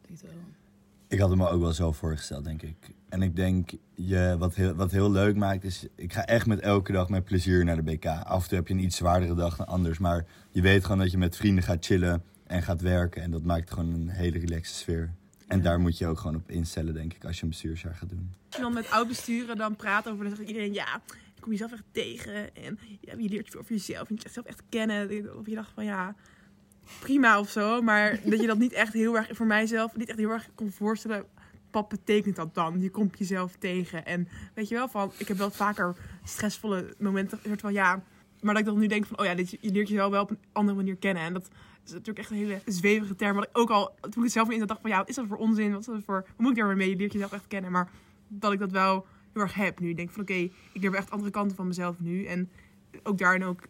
ik 0.02 0.08
denk 0.08 0.22
het 0.22 0.22
wel. 0.22 0.32
Ik 1.08 1.20
had 1.20 1.30
het 1.30 1.38
me 1.38 1.50
ook 1.50 1.62
wel 1.62 1.74
zo 1.74 1.92
voorgesteld, 1.92 2.44
denk 2.44 2.62
ik. 2.62 2.76
En 3.10 3.22
ik 3.22 3.36
denk, 3.36 3.72
je, 3.94 4.36
wat, 4.40 4.56
heel, 4.56 4.74
wat 4.74 4.92
heel 4.92 5.12
leuk 5.12 5.36
maakt, 5.36 5.64
is... 5.64 5.86
Ik 5.96 6.14
ga 6.14 6.26
echt 6.26 6.46
met 6.46 6.60
elke 6.60 6.92
dag 6.92 7.10
met 7.10 7.24
plezier 7.24 7.66
naar 7.66 7.76
de 7.76 7.82
BK. 7.84 8.06
Af 8.06 8.42
en 8.44 8.48
toe 8.50 8.58
heb 8.58 8.68
je 8.68 8.74
een 8.74 8.84
iets 8.84 8.96
zwaardere 8.98 9.36
dag 9.36 9.56
dan 9.58 9.68
anders. 9.68 9.98
Maar 10.00 10.26
je 10.52 10.62
weet 10.62 10.84
gewoon 10.84 10.98
dat 10.98 11.12
je 11.12 11.18
met 11.18 11.36
vrienden 11.36 11.64
gaat 11.64 11.86
chillen 11.86 12.24
en 12.44 12.62
gaat 12.64 12.82
werken. 12.82 13.22
En 13.22 13.32
dat 13.32 13.44
maakt 13.44 13.72
gewoon 13.72 13.94
een 13.94 14.10
hele 14.10 14.40
relaxe 14.40 14.74
sfeer. 14.74 15.14
En 15.48 15.58
Ja. 15.58 15.64
daar 15.64 15.80
moet 15.80 15.98
je 15.98 16.08
ook 16.08 16.20
gewoon 16.20 16.36
op 16.36 16.50
instellen, 16.50 16.94
denk 16.94 17.14
ik, 17.14 17.26
als 17.26 17.38
je 17.38 17.44
een 17.44 17.50
bestuursjaar 17.50 17.96
gaat 17.96 18.10
doen. 18.10 18.34
Als 18.48 18.56
je 18.56 18.62
dan 18.62 18.74
met 18.74 18.90
oud 18.90 19.08
besturen 19.08 19.58
dan 19.58 19.76
praat 19.76 20.10
over, 20.10 20.26
dan 20.26 20.36
zegt 20.36 20.48
iedereen, 20.48 20.74
ja, 20.74 21.02
je 21.36 21.42
komt 21.42 21.52
jezelf 21.52 21.72
echt 21.72 21.84
tegen. 21.92 22.56
En 22.56 22.80
ja, 23.02 23.14
je 23.18 23.30
leert 23.30 23.50
veel 23.50 23.60
over 23.60 23.72
jezelf. 23.72 24.10
En 24.10 24.16
je 24.16 24.22
jezelf 24.24 24.46
echt 24.46 24.62
kennen. 24.70 25.38
Of 25.38 25.46
je 25.48 25.56
dacht 25.56 25.72
van, 25.74 25.86
ja, 25.86 26.16
prima 27.00 27.40
of 27.40 27.50
zo. 27.50 27.82
Maar 27.82 28.20
dat 28.26 28.42
je 28.42 28.48
dat 28.48 28.58
niet 28.58 28.74
echt 28.74 28.94
heel 28.94 29.18
erg, 29.18 29.30
voor 29.32 29.46
mijzelf, 29.46 29.96
niet 29.96 30.10
echt 30.10 30.18
heel 30.18 30.30
erg 30.30 30.50
kon 30.56 30.72
voorstellen. 30.72 31.26
Wat 31.72 31.90
betekent 31.90 32.36
dat 32.36 32.56
dan? 32.56 32.82
Je 32.82 32.90
komt 32.90 33.18
jezelf 33.18 33.56
tegen. 33.60 34.06
En 34.06 34.28
weet 34.54 34.68
je 34.68 34.76
wel, 34.76 34.88
van, 34.88 35.12
ik 35.18 35.28
heb 35.28 35.38
wel 35.38 35.52
vaker 35.52 35.96
stressvolle 36.24 36.94
momenten. 36.98 37.40
Soort 37.46 37.62
van, 37.62 37.74
ja, 37.74 38.04
maar 38.42 38.54
dat 38.54 38.64
ik 38.64 38.70
dan 38.70 38.80
nu 38.80 38.88
denk 38.88 39.06
van, 39.06 39.20
oh 39.20 39.26
ja, 39.26 39.36
dit, 39.36 39.50
je 39.50 39.72
leert 39.72 39.88
jezelf 39.88 40.12
wel 40.12 40.22
op 40.22 40.30
een 40.30 40.40
andere 40.52 40.78
manier 40.78 40.96
kennen. 40.96 41.24
En 41.24 41.34
dat 41.34 41.50
is 41.86 41.92
natuurlijk 41.92 42.20
echt 42.20 42.30
een 42.30 42.38
hele 42.38 42.62
zwevige 42.66 43.16
term. 43.16 43.36
Wat 43.36 43.44
ik 43.44 43.58
ook 43.58 43.70
al, 43.70 43.96
toen 44.02 44.12
ik 44.12 44.24
het 44.24 44.32
zelf 44.32 44.50
in 44.50 44.60
zat, 44.60 44.68
dacht 44.68 44.82
van, 44.82 44.90
ja, 44.90 44.98
wat 44.98 45.10
is 45.10 45.16
dat 45.16 45.28
voor 45.28 45.38
onzin? 45.38 45.72
Wat 45.72 45.80
is 45.80 45.86
dat 45.86 46.04
voor, 46.06 46.26
wat 46.28 46.38
moet 46.38 46.52
ik 46.52 46.58
daar 46.58 46.68
weer 46.68 46.78
mee? 46.78 46.90
Je 46.90 46.96
leert 46.96 47.14
jezelf 47.14 47.32
echt 47.32 47.48
kennen. 47.48 47.72
Maar 47.72 47.90
dat 48.28 48.52
ik 48.54 48.60
dat 48.60 48.72
wel 48.72 49.06
heel 49.34 49.42
erg 49.42 49.54
heb 49.54 49.80
nu. 49.80 49.90
Ik 49.90 49.98
denk 49.98 50.10
van, 50.10 50.22
oké, 50.22 50.34
ik 50.34 50.82
leer 50.82 50.94
echt 50.94 51.12
andere 51.12 51.32
kanten 51.32 51.56
van 51.56 51.68
mezelf 51.68 52.00
nu. 52.00 52.26
En 52.26 52.50
ook 53.04 53.18
daarin 53.18 53.44
ook 53.44 53.62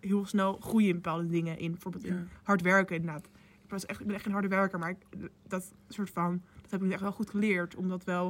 heel 0.00 0.26
snel 0.26 0.58
groeien 0.60 0.88
in 0.88 0.94
bepaalde 0.94 1.26
dingen. 1.26 1.58
In 1.58 1.70
bijvoorbeeld 1.70 2.04
in 2.04 2.28
hard 2.42 2.62
werken 2.62 2.96
inderdaad. 2.96 3.26
Ik, 3.64 3.70
was 3.70 3.86
echt, 3.86 4.00
ik 4.00 4.06
ben 4.06 4.14
echt 4.14 4.24
geen 4.24 4.32
harde 4.32 4.48
werker, 4.48 4.78
maar 4.78 4.90
ik, 4.90 5.28
dat 5.48 5.72
soort 5.88 6.10
van, 6.10 6.42
dat 6.62 6.70
heb 6.70 6.82
ik 6.82 6.92
echt 6.92 7.00
wel 7.00 7.12
goed 7.12 7.30
geleerd. 7.30 7.76
Omdat 7.76 8.04
wel, 8.04 8.28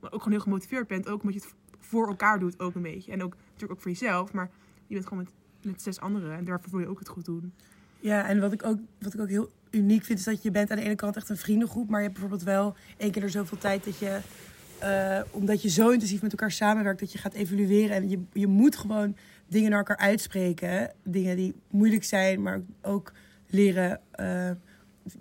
ik 0.00 0.04
ook 0.04 0.10
gewoon 0.12 0.32
heel 0.32 0.40
gemotiveerd 0.40 0.86
bent. 0.86 1.08
Ook 1.08 1.22
omdat 1.22 1.34
je 1.34 1.40
het 1.40 1.54
voor 1.78 2.08
elkaar 2.08 2.38
doet 2.38 2.60
ook 2.60 2.74
een 2.74 2.82
beetje. 2.82 3.12
En 3.12 3.22
ook 3.22 3.36
natuurlijk 3.44 3.72
ook 3.72 3.80
voor 3.80 3.90
jezelf. 3.90 4.32
Maar 4.32 4.50
je 4.86 4.94
bent 4.94 5.06
gewoon 5.06 5.24
met, 5.24 5.32
met 5.72 5.82
zes 5.82 6.00
anderen. 6.00 6.36
En 6.36 6.44
daarvoor 6.44 6.70
wil 6.70 6.80
je 6.80 6.86
ook 6.86 6.98
het 6.98 7.08
goed 7.08 7.24
doen. 7.24 7.52
Ja, 8.00 8.28
en 8.28 8.40
wat 8.40 8.52
ik, 8.52 8.64
ook, 8.64 8.78
wat 8.98 9.14
ik 9.14 9.20
ook 9.20 9.28
heel 9.28 9.50
uniek 9.70 10.04
vind, 10.04 10.18
is 10.18 10.24
dat 10.24 10.42
je 10.42 10.50
bent 10.50 10.70
aan 10.70 10.76
de 10.76 10.82
ene 10.82 10.94
kant 10.94 11.16
echt 11.16 11.28
een 11.28 11.36
vriendengroep, 11.36 11.88
maar 11.88 12.00
je 12.00 12.06
hebt 12.06 12.18
bijvoorbeeld 12.18 12.48
wel 12.48 12.76
één 12.96 13.10
keer 13.10 13.22
er 13.22 13.30
zoveel 13.30 13.58
tijd 13.58 13.84
dat 13.84 13.98
je, 13.98 14.20
eh, 14.82 15.20
omdat 15.30 15.62
je 15.62 15.68
zo 15.68 15.90
intensief 15.90 16.22
met 16.22 16.30
elkaar 16.30 16.50
samenwerkt, 16.50 17.00
dat 17.00 17.12
je 17.12 17.18
gaat 17.18 17.34
evalueren. 17.34 17.96
En 17.96 18.08
je, 18.08 18.22
je 18.32 18.46
moet 18.46 18.76
gewoon 18.76 19.16
dingen 19.48 19.70
naar 19.70 19.78
elkaar 19.78 19.96
uitspreken. 19.96 20.90
Dingen 21.04 21.36
die 21.36 21.54
moeilijk 21.70 22.04
zijn, 22.04 22.42
maar 22.42 22.60
ook 22.82 23.12
leren 23.46 24.00
eh, 24.10 24.50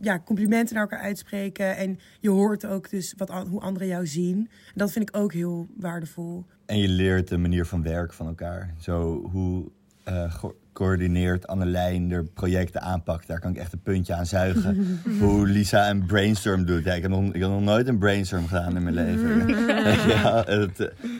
ja, 0.02 0.20
complimenten 0.20 0.76
naar 0.76 0.84
elkaar 0.84 1.06
uitspreken. 1.06 1.78
En 1.78 2.00
je 2.20 2.30
hoort 2.30 2.66
ook 2.66 2.90
dus 2.90 3.14
wat, 3.18 3.30
hoe 3.30 3.62
anderen 3.62 3.88
jou 3.88 4.08
zien. 4.08 4.38
En 4.68 4.74
dat 4.74 4.92
vind 4.92 5.10
ik 5.10 5.18
ook 5.18 5.34
heel 5.34 5.68
waardevol. 5.78 6.46
En 6.66 6.78
je 6.78 6.88
leert 6.88 7.28
de 7.28 7.38
manier 7.38 7.66
van 7.66 7.84
werken 7.84 8.16
van 8.16 8.28
elkaar. 8.28 8.74
Zo 8.80 9.30
hoe 9.32 9.72
eh 10.04 10.44
coördineert 10.74 11.48
Annelijn 11.48 12.08
de 12.08 12.24
projecten 12.24 12.82
aanpakt. 12.82 13.28
Daar 13.28 13.40
kan 13.40 13.52
ik 13.52 13.58
echt 13.58 13.74
een 13.74 13.82
puntje 13.82 14.14
aan 14.14 14.26
zuigen. 14.26 15.00
hoe 15.20 15.48
Lisa 15.48 15.90
een 15.90 16.06
brainstorm 16.06 16.66
doet. 16.66 16.84
Ja, 16.84 16.94
ik, 16.94 17.02
heb 17.02 17.12
nog, 17.12 17.24
ik 17.24 17.42
heb 17.42 17.50
nog 17.50 17.62
nooit 17.62 17.88
een 17.88 17.98
brainstorm 17.98 18.48
gedaan 18.48 18.76
in 18.76 18.84
mijn 18.84 18.96
leven. 18.96 19.48
ja, 20.16 20.44
het, 20.48 20.78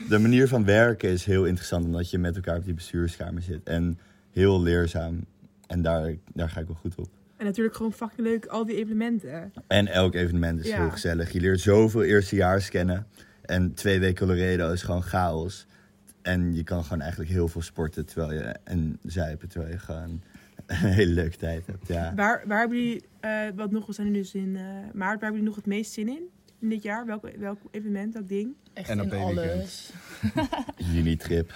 de 0.08 0.18
manier 0.18 0.48
van 0.48 0.64
werken 0.64 1.10
is 1.10 1.24
heel 1.24 1.44
interessant. 1.44 1.84
Omdat 1.84 2.10
je 2.10 2.18
met 2.18 2.36
elkaar 2.36 2.56
op 2.56 2.64
die 2.64 2.74
bestuurskamer 2.74 3.42
zit. 3.42 3.62
En 3.64 3.98
heel 4.30 4.62
leerzaam. 4.62 5.24
En 5.66 5.82
daar, 5.82 6.14
daar 6.34 6.48
ga 6.50 6.60
ik 6.60 6.66
wel 6.66 6.76
goed 6.80 6.94
op. 6.96 7.08
En 7.36 7.48
natuurlijk 7.48 7.76
gewoon 7.76 7.92
fucking 7.92 8.26
leuk, 8.26 8.46
al 8.46 8.66
die 8.66 8.76
evenementen. 8.76 9.52
En 9.66 9.86
elk 9.88 10.14
evenement 10.14 10.60
is 10.60 10.68
Ja. 10.68 10.80
heel 10.80 10.90
gezellig. 10.90 11.32
Je 11.32 11.40
leert 11.40 11.60
zoveel 11.60 12.02
eerstejaars 12.02 12.68
kennen. 12.68 13.06
En 13.42 13.74
twee 13.74 14.00
weken 14.00 14.26
Loredo 14.26 14.72
is 14.72 14.82
gewoon 14.82 15.02
chaos. 15.02 15.66
En 16.22 16.54
je 16.54 16.64
kan 16.64 16.82
gewoon 16.82 17.00
eigenlijk 17.00 17.30
heel 17.30 17.48
veel 17.48 17.62
sporten 17.62 18.06
terwijl 18.06 18.32
je, 18.32 18.56
en 18.64 18.98
zuipen 19.02 19.48
terwijl 19.48 19.72
je 19.72 19.78
gewoon 19.78 20.22
een 20.66 20.76
hele 20.76 21.12
leuke 21.12 21.36
tijd 21.36 21.66
hebt. 21.66 21.88
Ja. 21.88 22.14
Waar, 22.14 22.42
waar 22.46 22.58
hebben 22.58 22.78
jullie, 22.78 23.04
eh, 23.20 23.46
wat 23.54 23.70
nog, 23.70 23.86
we 23.86 23.92
zijn 23.92 24.06
nu 24.06 24.12
dus 24.12 24.34
in 24.34 24.56
eh, 24.56 24.62
maart, 24.62 24.94
waar 24.94 25.08
hebben 25.08 25.30
jullie 25.30 25.44
nog 25.44 25.56
het 25.56 25.66
meest 25.66 25.92
zin 25.92 26.08
in? 26.08 26.22
In 26.58 26.68
dit 26.68 26.82
jaar? 26.82 27.06
Welk, 27.06 27.30
welk 27.38 27.58
evenement, 27.70 28.12
welk 28.12 28.28
ding? 28.28 28.54
Echt 28.72 28.88
En 28.88 29.00
op 29.00 29.12
in 29.12 29.20
alles. 29.20 29.92
Juni-trip. 30.76 31.52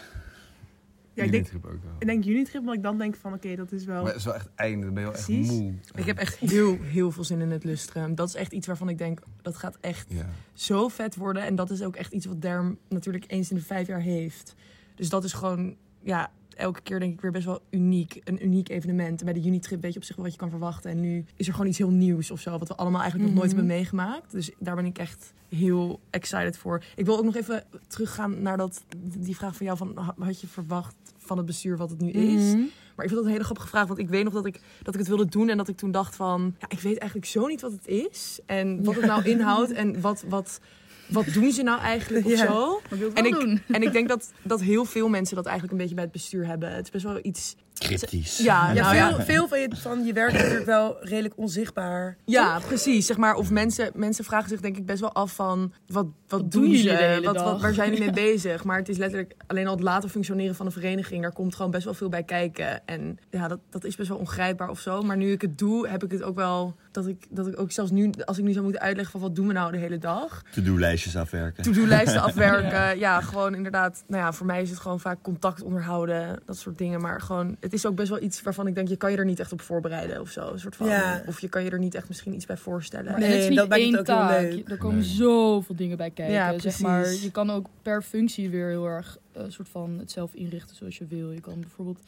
Ja, 1.17 1.25
ik 1.25 1.33
denk, 1.33 1.51
ook 1.57 1.63
wel. 1.63 1.93
ik 1.99 2.07
denk 2.07 2.25
Unitrip, 2.25 2.63
maar 2.65 2.75
ik 2.75 2.83
dan 2.83 2.99
denk 2.99 3.17
van, 3.17 3.33
oké, 3.33 3.57
dat 3.57 3.73
is 3.73 3.85
wel... 3.85 3.97
Maar 4.03 4.07
het 4.11 4.17
is 4.17 4.25
wel 4.25 4.35
echt 4.35 4.49
einde, 4.55 4.85
dan 4.85 4.95
ben 4.95 5.03
je 5.03 5.09
wel 5.09 5.19
echt 5.19 5.29
moe. 5.29 5.75
Ik 5.95 6.05
heb 6.05 6.19
echt 6.19 6.37
heel, 6.37 6.79
heel 6.81 7.11
veel 7.11 7.25
zin 7.25 7.41
in 7.41 7.51
het 7.51 7.65
lustrum. 7.65 8.15
Dat 8.15 8.29
is 8.29 8.35
echt 8.35 8.53
iets 8.53 8.67
waarvan 8.67 8.89
ik 8.89 8.99
denk, 8.99 9.21
dat 9.43 9.57
gaat 9.57 9.79
echt 9.81 10.07
Ja. 10.09 10.29
zo 10.53 10.89
vet 10.89 11.17
worden. 11.17 11.43
En 11.43 11.55
dat 11.55 11.71
is 11.71 11.83
ook 11.83 11.97
echt 11.97 12.13
iets 12.13 12.27
wat 12.27 12.43
Derm 12.43 12.79
natuurlijk 12.89 13.25
eens 13.27 13.51
in 13.51 13.57
de 13.57 13.63
vijf 13.63 13.87
jaar 13.87 14.01
heeft. 14.01 14.55
Dus 14.95 15.09
dat 15.09 15.25
is 15.25 15.33
gewoon, 15.33 15.77
ja, 16.03 16.31
elke 16.57 16.81
keer 16.81 16.99
denk 17.01 17.13
ik 17.13 17.21
weer 17.21 17.31
best 17.31 17.45
wel 17.45 17.61
uniek. 17.71 18.21
Een 18.25 18.45
uniek 18.45 18.69
evenement. 18.69 19.19
En 19.21 19.25
bij 19.25 19.35
de 19.35 19.49
Unitrip 19.49 19.83
weet 19.83 19.93
je 19.93 19.99
op 19.99 20.05
zich 20.05 20.17
wel 20.17 20.25
wat 20.25 20.35
je 20.35 20.41
kan 20.41 20.51
verwachten. 20.51 20.91
En 20.91 21.01
nu 21.01 21.25
is 21.37 21.47
er 21.47 21.53
gewoon 21.53 21.69
iets 21.69 21.79
heel 21.79 21.91
nieuws 21.91 22.31
of 22.31 22.41
zo. 22.41 22.59
Wat 22.59 22.69
we 22.69 22.75
allemaal 22.77 23.01
eigenlijk 23.01 23.31
nog 23.31 23.39
nooit 23.41 23.53
Mhm. 23.53 23.61
hebben 23.61 23.77
meegemaakt. 23.79 24.33
Dus 24.33 24.51
daar 24.59 24.75
ben 24.77 24.85
ik 24.85 24.99
echt 24.99 25.33
heel 25.49 26.01
excited 26.11 26.59
voor. 26.59 26.83
Ik 26.97 27.05
wil 27.05 27.19
ook 27.19 27.25
nog 27.25 27.37
even 27.37 27.65
teruggaan 27.87 28.43
naar 28.43 28.57
dat, 28.57 28.85
die 29.19 29.37
vraag 29.37 29.57
van 29.57 29.67
jou. 29.67 29.79
Van, 29.79 29.93
ha- 29.99 30.15
had 30.19 30.41
je 30.41 30.47
verwacht 30.47 30.95
van 31.17 31.37
het 31.37 31.47
bestuur 31.47 31.77
wat 31.77 31.91
het 31.91 32.01
nu 32.01 32.11
is? 32.11 32.53
Mhm. 32.53 32.61
Maar 32.97 33.05
ik 33.05 33.11
vind 33.11 33.15
dat 33.15 33.25
een 33.25 33.31
hele 33.31 33.45
grappige 33.45 33.69
vraag. 33.69 33.87
Want 33.87 33.99
ik 33.99 34.09
weet 34.09 34.25
nog 34.25 34.33
dat 34.33 34.47
ik, 34.47 34.61
dat 34.83 34.95
ik 34.95 35.01
het 35.01 35.09
wilde 35.09 35.27
doen. 35.27 35.49
En 35.49 35.57
dat 35.57 35.69
ik 35.69 35.77
toen 35.77 35.91
dacht 35.91 36.17
van... 36.17 36.55
Ja, 36.59 36.67
ik 36.69 36.81
weet 36.81 36.99
eigenlijk 36.99 37.31
zo 37.31 37.47
niet 37.47 37.61
wat 37.61 37.73
het 37.73 37.87
is. 37.87 38.41
En 38.47 38.85
wat 38.85 38.95
het 38.95 39.05
nou 39.05 39.25
inhoudt. 39.25 39.73
En 39.73 40.01
wat, 40.01 40.25
wat, 40.29 40.61
wat 41.09 41.25
doen 41.33 41.53
ze 41.53 41.63
nou 41.63 41.81
eigenlijk 41.81 42.25
of 42.27 42.31
Ja. 42.31 42.47
zo. 42.47 42.81
En 43.15 43.25
ik, 43.25 43.33
doen. 43.33 43.63
en 43.69 43.83
ik 43.83 43.93
denk 43.93 44.09
dat, 44.09 44.33
dat 44.43 44.61
heel 44.61 44.85
veel 44.85 45.09
mensen 45.09 45.37
dat 45.37 45.45
eigenlijk 45.45 45.73
een 45.73 45.81
beetje 45.81 45.95
bij 45.95 46.05
het 46.05 46.13
bestuur 46.13 46.47
hebben. 46.47 46.75
Het 46.75 46.85
is 46.85 46.91
best 46.91 47.05
wel 47.05 47.19
iets... 47.23 47.57
Cryptisch. 47.79 48.39
Ja, 48.39 48.73
Ja, 48.73 48.83
nou 48.83 48.97
veel, 48.97 49.19
ja. 49.19 49.25
veel 49.25 49.49
van 49.49 49.61
je, 49.61 49.69
van 49.77 50.05
je 50.05 50.13
werk 50.13 50.33
is 50.33 50.39
natuurlijk 50.39 50.67
wel 50.67 50.97
redelijk 51.01 51.35
onzichtbaar. 51.37 52.17
Ja, 52.25 52.59
precies. 52.67 53.07
Zeg 53.07 53.17
maar, 53.17 53.35
of 53.35 53.51
mensen, 53.51 53.91
mensen 53.95 54.25
vragen 54.25 54.49
zich 54.49 54.61
denk 54.61 54.77
ik 54.77 54.87
best 54.87 55.01
wel 55.01 55.13
af 55.13 55.35
van... 55.35 55.73
Wat, 55.87 56.07
wat, 56.29 56.41
Wat 56.41 56.53
doen 56.53 56.71
jullie 56.71 57.25
wat, 57.25 57.43
wat, 57.43 57.61
waar 57.61 57.75
zijn 57.75 57.91
jullie 57.91 58.05
mee 58.05 58.25
bezig? 58.33 58.65
Maar 58.65 58.79
het 58.79 58.89
is 58.89 58.97
letterlijk 58.97 59.35
alleen 59.47 59.67
al 59.67 59.75
het 59.75 59.83
laten 59.83 60.11
functioneren 60.11 60.55
van 60.55 60.67
een 60.67 60.73
vereniging. 60.73 61.23
Daar 61.23 61.33
komt 61.33 61.55
gewoon 61.55 61.71
best 61.71 61.85
wel 61.85 61.95
veel 61.95 62.09
bij 62.09 62.23
kijken. 62.23 62.87
En 62.87 63.19
ja, 63.31 63.49
dat, 63.49 63.59
dat 63.71 63.85
is 63.85 63.97
best 63.97 64.09
wel 64.09 64.19
ongrijpbaar 64.19 64.69
of 64.69 64.81
zo. 64.81 65.03
Maar 65.03 65.17
nu 65.17 65.33
ik 65.33 65.41
het 65.41 65.59
doe, 65.59 65.89
heb 65.89 66.05
ik 66.05 66.11
het 66.11 66.23
ook 66.23 66.37
wel... 66.37 66.77
Dat 66.91 67.07
ik, 67.07 67.27
dat 67.31 67.47
ik 67.47 67.61
ook 67.61 67.73
zelfs 67.73 67.91
nu, 67.91 68.11
als 68.25 68.39
ik 68.39 68.45
nu 68.45 68.53
zou 68.53 68.65
moeten 68.65 68.83
uitleggen 68.83 69.13
van... 69.13 69.21
Wat 69.21 69.37
doen 69.37 69.47
we 69.47 69.53
nou 69.53 69.73
de 69.73 69.79
hele 69.79 69.99
dag? 69.99 70.43
To-do-lijstjes 70.53 71.17
afwerken. 71.17 71.63
to-do-lijsten 71.63 72.23
afwerken. 72.29 72.99
Ja, 72.99 73.21
gewoon 73.21 73.55
inderdaad. 73.55 74.05
Nou 74.07 74.23
ja, 74.23 74.33
voor 74.33 74.47
mij 74.47 74.63
is 74.63 74.71
het 74.71 74.79
gewoon 74.79 75.01
vaak 75.01 75.23
contact 75.23 75.63
onderhouden. 75.63 76.43
Dat 76.45 76.57
soort 76.57 76.79
dingen. 76.79 77.01
Maar 77.01 77.21
gewoon, 77.21 77.57
het 77.67 77.75
is 77.75 77.87
ook 77.87 77.95
best 77.95 78.09
wel 78.09 78.23
iets 78.23 78.43
waarvan 78.43 78.67
ik 78.67 78.75
denk, 78.75 78.89
je 78.89 78.97
kan 78.97 79.11
je 79.11 79.17
er 79.17 79.25
niet 79.25 79.41
echt 79.41 79.53
op 79.53 79.61
voorbereiden 79.61 80.21
of 80.21 80.31
zo. 80.31 80.53
Een 80.53 80.59
soort 80.61 80.77
van, 80.77 80.87
Ja. 80.87 81.23
Of 81.27 81.41
je 81.41 81.49
kan 81.49 81.65
je 81.65 81.71
er 81.71 81.79
niet 81.79 81.95
echt 81.95 82.09
misschien 82.09 82.35
iets 82.35 82.47
bij 82.47 82.57
voorstellen. 82.57 83.21
Nee, 83.21 83.31
het 83.31 83.43
is 83.43 83.49
niet 83.49 83.59
dat 83.59 83.69
maakt 83.69 83.83
het 83.83 84.11
ook 84.11 84.29
heel 84.31 84.41
leuk. 84.41 84.69
Er 84.69 84.77
komen 84.79 84.97
Nee. 84.99 85.07
zoveel 85.07 85.77
dingen 85.77 85.97
bij 85.97 86.11
kijken. 86.11 86.35
Ja, 86.35 86.59
zeg 86.59 86.81
maar, 86.81 87.13
je 87.13 87.31
kan 87.31 87.51
ook 87.51 87.67
per 87.83 88.03
functie 88.03 88.51
weer 88.51 88.69
heel 88.69 88.87
erg 88.87 89.19
eh, 89.33 89.43
soort 89.49 89.69
van 89.69 89.97
het 89.99 90.11
zelf 90.11 90.35
inrichten 90.35 90.77
zoals 90.77 90.99
je 90.99 91.07
wil. 91.07 91.31
Je 91.31 91.41
kan 91.41 91.61
bijvoorbeeld, 91.61 91.99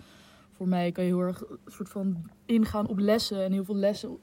voor 0.53 0.69
mij 0.69 0.93
kan 0.93 1.05
je 1.05 1.11
heel 1.11 1.21
erg 1.21 1.41
een 1.41 1.59
soort 1.73 1.89
van 1.89 2.31
ingaan 2.47 2.87
op 2.87 2.99
lessen 2.99 3.45
en 3.45 3.53
heel 3.53 3.65
veel 3.65 3.77
lessen 3.77 4.17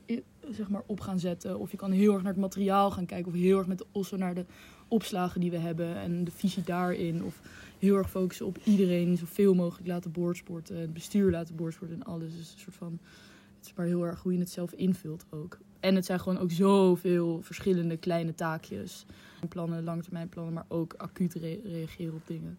zeg 0.51 0.69
maar, 0.69 0.81
op 0.85 0.99
gaan 0.99 1.19
zetten. 1.19 1.59
Of 1.59 1.71
je 1.71 1.77
kan 1.77 1.91
heel 1.91 2.13
erg 2.13 2.23
naar 2.23 2.31
het 2.31 2.41
materiaal 2.41 2.91
gaan 2.91 3.05
kijken. 3.05 3.31
Of 3.31 3.37
heel 3.37 3.57
erg 3.57 3.67
met 3.67 3.77
de 3.77 3.85
osso 3.91 4.17
naar 4.17 4.33
de 4.33 4.45
opslagen 4.87 5.41
die 5.41 5.51
we 5.51 5.57
hebben 5.57 5.95
en 5.97 6.23
de 6.23 6.31
visie 6.31 6.63
daarin. 6.63 7.23
Of 7.23 7.39
heel 7.79 7.95
erg 7.97 8.09
focussen 8.09 8.45
op 8.45 8.57
iedereen 8.63 9.17
zoveel 9.17 9.53
mogelijk 9.53 9.87
laten 9.87 10.11
boordsporten. 10.11 10.77
Het 10.77 10.93
bestuur 10.93 11.31
laten 11.31 11.55
boordsporten 11.55 11.95
en 11.95 12.03
alles. 12.03 12.35
Dus 12.37 12.51
een 12.53 12.59
soort 12.59 12.75
van, 12.75 12.99
het 13.57 13.65
is 13.65 13.73
maar 13.75 13.85
heel 13.85 14.05
erg 14.05 14.21
hoe 14.21 14.33
je 14.33 14.39
het 14.39 14.49
zelf 14.49 14.71
invult 14.73 15.25
ook. 15.29 15.57
En 15.79 15.95
het 15.95 16.05
zijn 16.05 16.19
gewoon 16.19 16.37
ook 16.39 16.51
zoveel 16.51 17.41
verschillende 17.41 17.97
kleine 17.97 18.35
taakjes. 18.35 19.05
Plannen, 19.49 19.83
langetermijnplannen, 19.83 20.53
maar 20.53 20.65
ook 20.67 20.93
acuut 20.97 21.33
re- 21.33 21.59
reageren 21.63 22.13
op 22.13 22.27
dingen. 22.27 22.57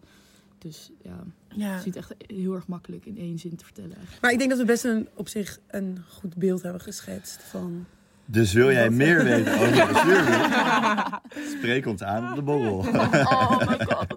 Dus 0.57 0.91
ja, 1.01 1.23
Ja. 1.55 1.69
het 1.69 1.79
is 1.79 1.85
niet 1.85 1.95
echt 1.95 2.13
heel 2.27 2.53
erg 2.53 2.67
makkelijk 2.67 3.05
in 3.05 3.17
één 3.17 3.39
zin 3.39 3.55
te 3.55 3.63
vertellen 3.63 3.91
eigenlijk. 3.91 4.21
Maar 4.21 4.31
ik 4.31 4.37
denk 4.37 4.49
dat 4.49 4.59
we 4.59 4.65
best 4.65 4.83
een, 4.83 5.07
op 5.13 5.27
zich 5.27 5.59
een 5.67 5.97
goed 6.09 6.35
beeld 6.35 6.61
hebben 6.61 6.81
geschetst 6.81 7.43
van... 7.43 7.85
Dus 8.25 8.53
wil 8.53 8.71
jij 8.71 8.89
meer 8.89 9.23
weten 9.23 9.53
over 9.53 9.87
het 9.87 9.87
bestuur? 9.93 11.57
Spreek 11.57 11.85
ons 11.85 12.03
aan 12.03 12.29
op 12.29 12.35
de 12.35 12.41
borrel. 12.41 12.77
Oh 12.77 13.57
my 13.69 13.85
god. 13.85 14.15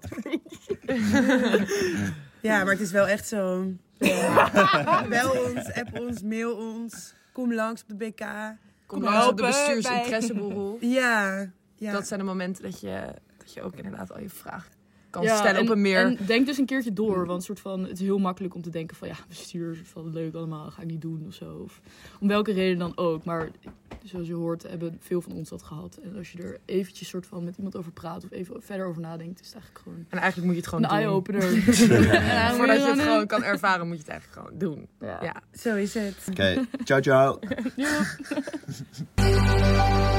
Ja, 2.43 2.65
maar 2.65 2.73
het 2.73 2.81
is 2.81 2.93
wel 2.93 3.07
echt 3.07 3.29
zo. 3.29 3.73
Bel 5.09 5.31
ons, 5.31 5.73
app 5.73 5.99
ons, 5.99 6.23
mail 6.23 6.57
ons. 6.57 7.15
Kom 7.33 7.55
langs 7.55 7.83
op 7.83 7.89
de 7.89 7.95
BK. 7.95 8.21
Kom 8.21 8.57
Kom 8.87 9.03
langs 9.03 9.27
op 9.27 9.37
de 9.37 9.43
bestuursinteresseborrel. 9.43 10.77
Ja. 10.81 11.47
ja. 11.75 11.93
Dat 11.93 12.07
zijn 12.07 12.21
de 12.21 12.27
momenten 12.27 12.63
dat 12.63 12.81
je, 12.81 13.15
dat 13.39 13.55
je 13.55 13.63
ook 13.63 13.77
inderdaad 13.77 14.13
al 14.13 14.21
je 14.21 14.29
vraag 14.29 14.69
kan 15.11 15.23
Ja, 15.23 15.37
stellen 15.37 15.57
en, 15.57 15.63
op 15.63 15.69
een 15.69 15.81
meer... 15.81 15.99
En 16.07 16.19
denk 16.27 16.47
dus 16.47 16.59
een 16.59 16.67
keertje 16.67 16.93
door, 16.93 17.27
want 17.27 17.43
soort 17.45 17.61
van, 17.61 17.81
het 17.83 17.93
is 17.93 18.01
heel 18.01 18.19
makkelijk 18.19 18.55
om 18.55 18.63
te 18.63 18.71
denken 18.71 18.97
van 18.97 19.09
ja, 19.09 19.15
bestuur, 19.29 19.75
soort 19.75 19.89
van 19.89 20.13
leuk 20.13 20.35
allemaal, 20.35 20.71
ga 20.71 20.83
ik 20.83 20.89
niet 20.89 21.01
doen 21.01 21.25
of 21.27 21.35
zo. 21.35 21.61
Of 21.65 21.81
om 22.21 22.29
welke 22.29 22.53
reden 22.53 22.79
dan 22.79 22.93
ook. 22.97 23.25
Maar 23.25 23.49
zoals 24.05 24.27
je 24.27 24.35
hoort, 24.35 24.63
hebben 24.63 24.97
veel 25.01 25.21
van 25.21 25.33
ons 25.33 25.49
dat 25.49 25.63
gehad. 25.63 25.99
En 26.03 26.17
als 26.17 26.33
je 26.33 26.43
er 26.43 26.61
eventjes 26.65 27.09
soort 27.09 27.27
van 27.27 27.45
met 27.45 27.57
iemand 27.57 27.77
over 27.77 27.93
praat 27.93 28.25
of 28.25 28.31
even 28.31 28.63
verder 28.63 28.87
over 28.87 29.01
nadenkt, 29.01 29.41
is 29.41 29.47
het 29.47 29.55
eigenlijk 29.55 29.85
gewoon 29.85 30.05
En 30.09 30.19
eigenlijk 30.19 30.47
moet 30.47 30.55
je 30.55 30.61
het 30.61 30.71
gewoon 30.71 30.85
een 30.85 30.91
doen. 30.91 30.99
eye-opener. 30.99 31.51
Ja, 32.31 32.55
Voordat 32.55 32.77
je 32.77 32.87
het 32.91 33.01
gewoon 33.01 33.27
kan 33.27 33.43
ervaren, 33.45 33.87
moet 33.87 33.97
je 33.97 34.03
het 34.03 34.11
eigenlijk 34.11 34.41
gewoon 34.41 34.59
doen. 34.59 34.89
Ja. 35.01 35.19
Ja. 35.23 35.43
Zo 35.59 35.75
is 35.77 35.95
het. 35.95 36.17
Oké, 36.31 36.67
ciao 36.85 37.01
ciao. 37.01 37.39
Ja. 37.77 38.01